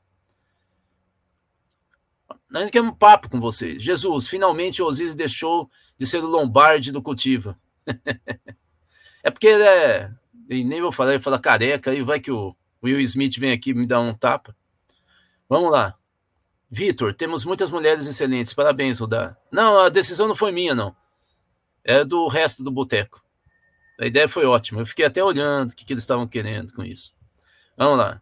[2.53, 3.81] A gente quer um papo com vocês.
[3.81, 7.57] Jesus, finalmente o Osiris deixou de ser o Lombardi do Cultiva.
[9.23, 10.11] é porque ele é.
[10.49, 13.73] E nem vou falar, ele fala careca, aí vai que o Will Smith vem aqui
[13.73, 14.55] me dar um tapa.
[15.47, 15.98] Vamos lá.
[16.72, 18.53] Vitor, temos muitas mulheres excelentes.
[18.53, 19.36] Parabéns, Rudá.
[19.51, 20.95] Não, a decisão não foi minha, não.
[21.84, 23.24] É do resto do boteco.
[23.99, 24.82] A ideia foi ótima.
[24.82, 27.13] Eu fiquei até olhando o que, que eles estavam querendo com isso.
[27.76, 28.22] Vamos lá.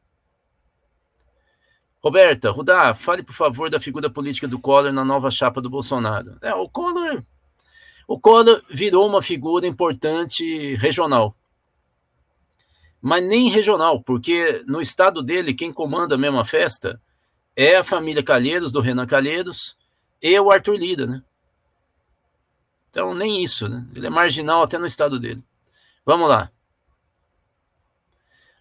[2.01, 6.37] Roberta, Rudá, fale, por favor, da figura política do Collor na nova chapa do Bolsonaro.
[6.41, 7.23] É, o Collor.
[8.07, 11.35] O Collor virou uma figura importante regional.
[13.01, 17.01] Mas nem regional, porque no estado dele, quem comanda a mesma festa
[17.57, 19.75] é a família Calheiros, do Renan Calheiros,
[20.21, 21.23] e o Arthur Lira, né?
[22.91, 23.83] Então, nem isso, né?
[23.95, 25.43] Ele é marginal até no estado dele.
[26.05, 26.51] Vamos lá.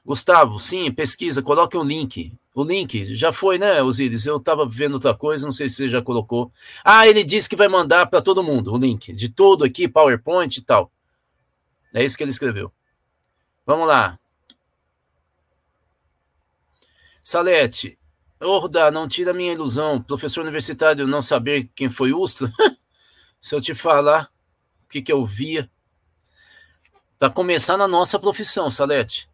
[0.03, 2.33] Gustavo, sim, pesquisa, coloque um link.
[2.55, 4.25] O link já foi, né, Osiris?
[4.25, 6.51] Eu estava vendo outra coisa, não sei se você já colocou.
[6.83, 10.57] Ah, ele disse que vai mandar para todo mundo o link de tudo aqui, PowerPoint
[10.57, 10.91] e tal.
[11.93, 12.73] É isso que ele escreveu.
[13.67, 14.19] Vamos lá.
[17.21, 17.99] Salete,
[18.41, 20.01] Orda, não tira minha ilusão.
[20.03, 22.51] Professor universitário não saber quem foi Ustra.
[23.41, 24.31] Se eu te falar
[24.85, 25.71] o que, que eu via.
[27.19, 29.29] Para começar na nossa profissão, Salete.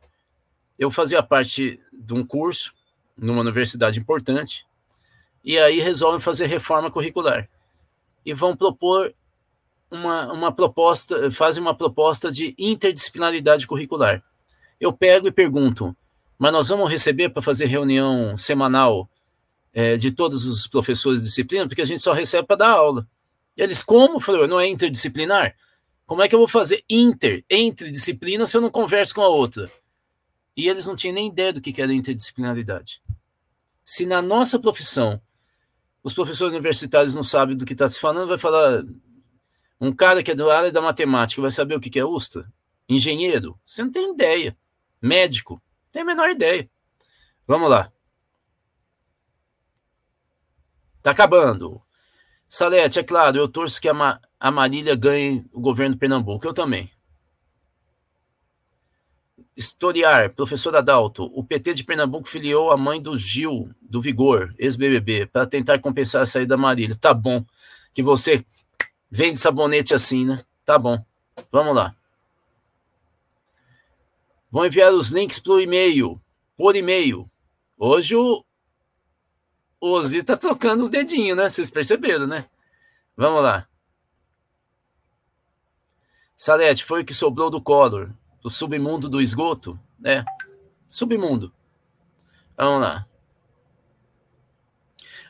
[0.78, 2.72] Eu fazia parte de um curso
[3.16, 4.64] numa universidade importante.
[5.44, 7.48] E aí resolvem fazer reforma curricular.
[8.24, 9.12] E vão propor
[9.90, 14.22] uma, uma proposta, fazem uma proposta de interdisciplinaridade curricular.
[14.80, 15.94] Eu pego e pergunto:
[16.38, 19.08] mas nós vamos receber para fazer reunião semanal
[19.72, 23.06] é, de todos os professores de disciplina, porque a gente só recebe para dar aula.
[23.56, 24.20] Eles, como?
[24.20, 25.54] Falei, não é interdisciplinar?
[26.06, 29.28] Como é que eu vou fazer inter, entre disciplinas, se eu não converso com a
[29.28, 29.70] outra?
[30.56, 33.02] E eles não tinham nem ideia do que era interdisciplinaridade.
[33.84, 35.20] Se na nossa profissão
[36.02, 38.82] os professores universitários não sabem do que está se falando, vai falar.
[39.80, 42.50] Um cara que é do área da matemática vai saber o que é USTA?
[42.88, 43.58] Engenheiro?
[43.64, 44.56] Você não tem ideia.
[45.00, 45.62] Médico?
[45.93, 46.68] Tem a menor ideia.
[47.47, 47.93] Vamos lá.
[51.03, 51.82] Tá acabando.
[52.49, 56.47] Salete, é claro, eu torço que a, Ma a Marília ganhe o governo de Pernambuco.
[56.47, 56.90] Eu também.
[59.57, 65.26] Historiar, professor Adalto, o PT de Pernambuco filiou a mãe do Gil, do Vigor, ex-BBB,
[65.26, 66.97] para tentar compensar a saída da Marília.
[66.99, 67.45] Tá bom.
[67.93, 68.45] Que você
[69.11, 70.45] vende sabonete assim, né?
[70.64, 71.05] Tá bom.
[71.51, 71.95] Vamos lá.
[74.53, 76.20] Vão enviar os links para o e-mail,
[76.59, 77.28] por e-mail.
[77.78, 78.44] Hoje o,
[79.80, 81.48] o Ozi tá tocando os dedinhos, né?
[81.48, 82.46] Vocês perceberam, né?
[83.16, 83.66] Vamos lá.
[86.36, 88.11] Salete, foi o que sobrou do Collor,
[88.42, 89.80] do submundo do esgoto?
[90.05, 90.22] É,
[90.86, 91.50] submundo.
[92.55, 93.07] Vamos lá.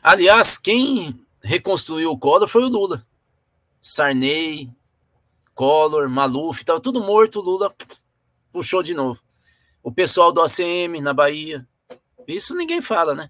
[0.01, 3.07] Aliás, quem reconstruiu o Collor foi o Lula.
[3.79, 4.69] Sarney,
[5.53, 7.73] Collor, Maluf, estava tudo morto, Lula
[8.53, 9.19] puxou de novo.
[9.81, 11.67] O pessoal do ACM na Bahia.
[12.27, 13.29] Isso ninguém fala, né?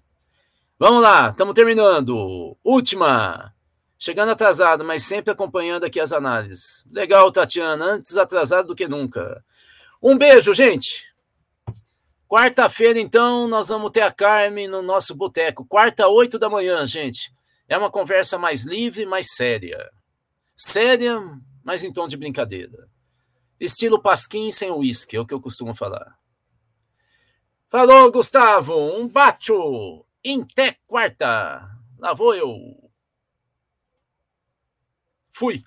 [0.78, 2.56] Vamos lá, estamos terminando.
[2.62, 3.52] Última.
[3.98, 6.86] Chegando atrasado, mas sempre acompanhando aqui as análises.
[6.92, 7.84] Legal, Tatiana.
[7.86, 9.42] Antes atrasado do que nunca.
[10.02, 11.08] Um beijo, gente.
[12.28, 15.64] Quarta-feira, então, nós vamos ter a Carmen no nosso boteco.
[15.64, 17.32] Quarta, oito da manhã, gente.
[17.66, 19.90] É uma conversa mais livre, mais séria.
[20.54, 21.20] Séria,
[21.62, 22.88] mas em tom de brincadeira.
[23.64, 26.18] Estilo pasquim sem uísque, é o que eu costumo falar.
[27.68, 28.74] Falou, Gustavo.
[28.74, 30.06] Um bacho.
[30.24, 31.68] Até quarta.
[31.98, 32.54] Lá vou eu.
[35.32, 35.64] Fui.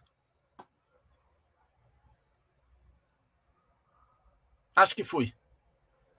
[4.75, 5.33] Acho que fui.